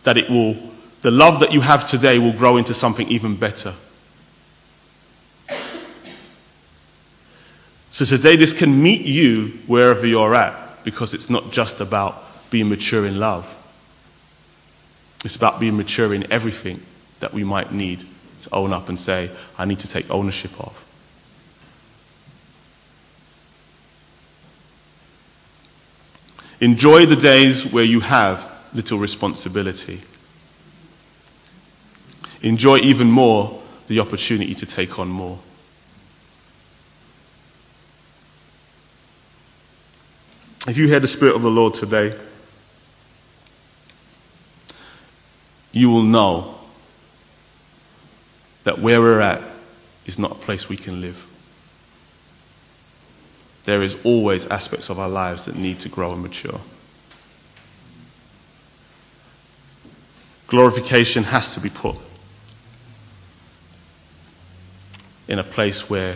that 0.03 0.17
it 0.17 0.29
will, 0.29 0.55
the 1.01 1.11
love 1.11 1.41
that 1.41 1.51
you 1.51 1.61
have 1.61 1.85
today 1.85 2.19
will 2.19 2.33
grow 2.33 2.57
into 2.57 2.73
something 2.73 3.07
even 3.09 3.35
better. 3.35 3.73
So 7.91 8.05
today, 8.05 8.35
this 8.35 8.53
can 8.53 8.81
meet 8.81 9.01
you 9.01 9.59
wherever 9.65 10.05
you're 10.05 10.35
at 10.35 10.83
because 10.83 11.13
it's 11.13 11.29
not 11.29 11.51
just 11.51 11.81
about 11.81 12.23
being 12.51 12.69
mature 12.69 13.05
in 13.05 13.19
love. 13.19 13.55
It's 15.25 15.35
about 15.35 15.59
being 15.59 15.75
mature 15.75 16.13
in 16.13 16.31
everything 16.31 16.81
that 17.19 17.33
we 17.33 17.43
might 17.43 17.73
need 17.73 18.05
to 18.43 18.53
own 18.53 18.71
up 18.71 18.89
and 18.89 18.99
say, 18.99 19.29
I 19.57 19.65
need 19.65 19.79
to 19.79 19.87
take 19.87 20.09
ownership 20.09 20.51
of. 20.59 20.85
Enjoy 26.61 27.05
the 27.05 27.15
days 27.15 27.65
where 27.71 27.83
you 27.83 28.01
have 28.01 28.49
little 28.73 28.99
responsibility. 28.99 30.01
Enjoy 32.41 32.77
even 32.77 33.09
more 33.09 33.61
the 33.87 33.99
opportunity 33.99 34.53
to 34.53 34.65
take 34.65 34.99
on 34.99 35.07
more. 35.07 35.39
If 40.67 40.77
you 40.77 40.87
hear 40.87 40.99
the 40.99 41.07
Spirit 41.07 41.35
of 41.35 41.41
the 41.41 41.49
Lord 41.49 41.73
today, 41.73 42.17
you 45.71 45.89
will 45.89 46.03
know 46.03 46.59
that 48.65 48.79
where 48.79 48.99
we're 48.99 49.21
at 49.21 49.41
is 50.05 50.19
not 50.19 50.31
a 50.31 50.35
place 50.35 50.67
we 50.67 50.75
can 50.75 50.99
live. 50.99 51.25
There 53.63 53.81
is 53.81 53.97
always 54.03 54.47
aspects 54.47 54.89
of 54.89 54.99
our 54.99 55.07
lives 55.07 55.45
that 55.45 55.55
need 55.55 55.79
to 55.81 55.89
grow 55.89 56.11
and 56.11 56.21
mature. 56.21 56.59
Glorification 60.47 61.23
has 61.23 61.53
to 61.53 61.59
be 61.59 61.69
put 61.69 61.95
in 65.27 65.39
a 65.39 65.43
place 65.43 65.89
where 65.89 66.15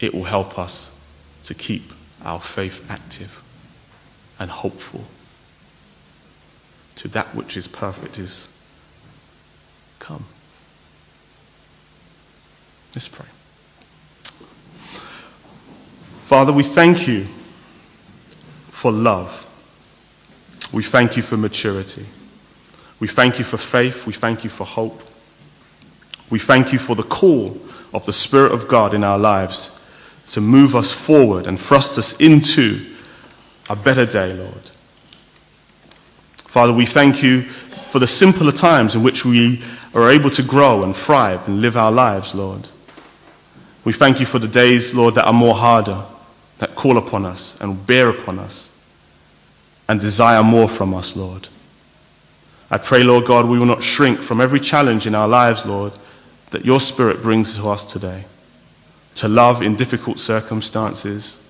it 0.00 0.14
will 0.14 0.24
help 0.24 0.58
us 0.58 0.96
to 1.44 1.54
keep 1.54 1.92
our 2.24 2.40
faith 2.40 2.84
active 2.90 3.41
and 4.42 4.50
hopeful 4.50 5.04
to 6.96 7.06
that 7.06 7.32
which 7.32 7.56
is 7.56 7.68
perfect 7.68 8.18
is 8.18 8.48
come. 10.00 10.24
Let's 12.92 13.06
pray. 13.06 13.26
Father, 16.24 16.52
we 16.52 16.64
thank 16.64 17.06
you 17.06 17.26
for 18.70 18.90
love. 18.90 19.48
We 20.72 20.82
thank 20.82 21.16
you 21.16 21.22
for 21.22 21.36
maturity. 21.36 22.06
We 22.98 23.06
thank 23.06 23.38
you 23.38 23.44
for 23.44 23.58
faith. 23.58 24.06
We 24.06 24.12
thank 24.12 24.42
you 24.42 24.50
for 24.50 24.66
hope. 24.66 25.02
We 26.30 26.40
thank 26.40 26.72
you 26.72 26.80
for 26.80 26.96
the 26.96 27.04
call 27.04 27.56
of 27.94 28.04
the 28.06 28.12
Spirit 28.12 28.50
of 28.50 28.66
God 28.66 28.92
in 28.92 29.04
our 29.04 29.18
lives 29.18 29.78
to 30.30 30.40
move 30.40 30.74
us 30.74 30.90
forward 30.90 31.46
and 31.46 31.60
thrust 31.60 31.96
us 31.96 32.18
into 32.18 32.91
a 33.68 33.76
better 33.76 34.06
day, 34.06 34.32
Lord. 34.32 34.70
Father, 36.46 36.72
we 36.72 36.86
thank 36.86 37.22
you 37.22 37.42
for 37.42 37.98
the 37.98 38.06
simpler 38.06 38.52
times 38.52 38.94
in 38.94 39.02
which 39.02 39.24
we 39.24 39.62
are 39.94 40.10
able 40.10 40.30
to 40.30 40.42
grow 40.42 40.82
and 40.82 40.94
thrive 40.96 41.46
and 41.46 41.60
live 41.60 41.76
our 41.76 41.92
lives, 41.92 42.34
Lord. 42.34 42.68
We 43.84 43.92
thank 43.92 44.20
you 44.20 44.26
for 44.26 44.38
the 44.38 44.48
days, 44.48 44.94
Lord, 44.94 45.14
that 45.16 45.26
are 45.26 45.32
more 45.32 45.54
harder, 45.54 46.04
that 46.58 46.74
call 46.74 46.96
upon 46.96 47.26
us 47.26 47.60
and 47.60 47.86
bear 47.86 48.08
upon 48.08 48.38
us 48.38 48.70
and 49.88 50.00
desire 50.00 50.42
more 50.42 50.68
from 50.68 50.94
us, 50.94 51.16
Lord. 51.16 51.48
I 52.70 52.78
pray, 52.78 53.02
Lord 53.02 53.26
God, 53.26 53.46
we 53.46 53.58
will 53.58 53.66
not 53.66 53.82
shrink 53.82 54.20
from 54.20 54.40
every 54.40 54.60
challenge 54.60 55.06
in 55.06 55.14
our 55.14 55.28
lives, 55.28 55.66
Lord, 55.66 55.92
that 56.50 56.64
your 56.64 56.80
Spirit 56.80 57.20
brings 57.20 57.56
to 57.56 57.68
us 57.68 57.84
today. 57.84 58.24
To 59.16 59.28
love 59.28 59.60
in 59.60 59.76
difficult 59.76 60.18
circumstances. 60.18 61.41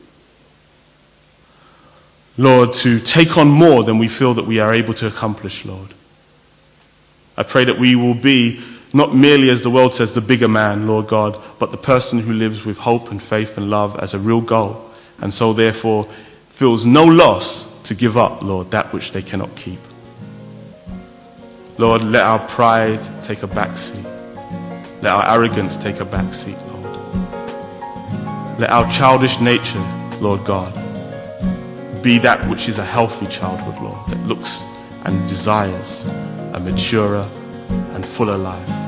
Lord, 2.39 2.73
to 2.75 2.99
take 2.99 3.37
on 3.37 3.49
more 3.49 3.85
than 3.85 3.99
we 3.99 4.09
feel 4.09 4.35
that 4.35 4.47
we 4.47 4.59
are 4.59 4.73
able 4.73 4.95
to 4.95 5.07
accomplish, 5.07 5.65
Lord. 5.65 5.95
I 7.37 7.43
pray 7.43 7.65
that 7.65 7.79
we 7.79 7.95
will 7.97 8.15
be 8.15 8.61
not 8.95 9.15
merely, 9.15 9.49
as 9.51 9.63
the 9.63 9.71
world 9.71 9.95
says, 9.95 10.13
the 10.13 10.21
bigger 10.21 10.49
man, 10.49 10.87
Lord 10.87 11.07
God, 11.07 11.41
but 11.59 11.73
the 11.73 11.79
person 11.79 12.19
who 12.19 12.33
lives 12.33 12.65
with 12.65 12.79
hope 12.79 13.11
and 13.11 13.23
faith 13.23 13.57
and 13.57 13.71
love 13.71 13.99
as 13.99 14.15
a 14.15 14.19
real 14.19 14.41
goal, 14.41 14.91
and 15.21 15.33
so 15.33 15.53
therefore 15.53 16.05
feels 16.49 16.85
no 16.85 17.05
loss 17.05 17.83
to 17.85 17.95
give 17.95 18.17
up, 18.17 18.43
Lord, 18.43 18.71
that 18.71 18.93
which 18.93 19.13
they 19.13 19.23
cannot 19.23 19.55
keep. 19.57 19.79
Lord, 21.79 22.03
let 22.03 22.23
our 22.23 22.39
pride 22.49 23.01
take 23.23 23.43
a 23.43 23.47
back 23.47 23.77
seat. 23.77 24.05
Let 25.01 25.07
our 25.07 25.37
arrogance 25.37 25.77
take 25.77 26.01
a 26.01 26.05
back 26.05 26.33
seat, 26.35 26.57
Lord. 26.69 26.99
Let 28.61 28.71
our 28.71 28.89
childish 28.91 29.41
nature, 29.41 29.83
Lord 30.21 30.45
God, 30.45 30.73
be 32.03 32.19
that 32.19 32.49
which 32.51 32.69
is 32.69 32.79
a 32.79 32.85
healthy 32.85 33.27
childhood, 33.29 33.81
Lord, 33.81 34.09
that 34.09 34.19
looks 34.27 34.65
and 35.05 35.21
desires 35.29 36.07
a 36.53 36.61
maturer 36.61 37.29
and 37.95 38.05
fuller 38.05 38.37
life. 38.37 38.82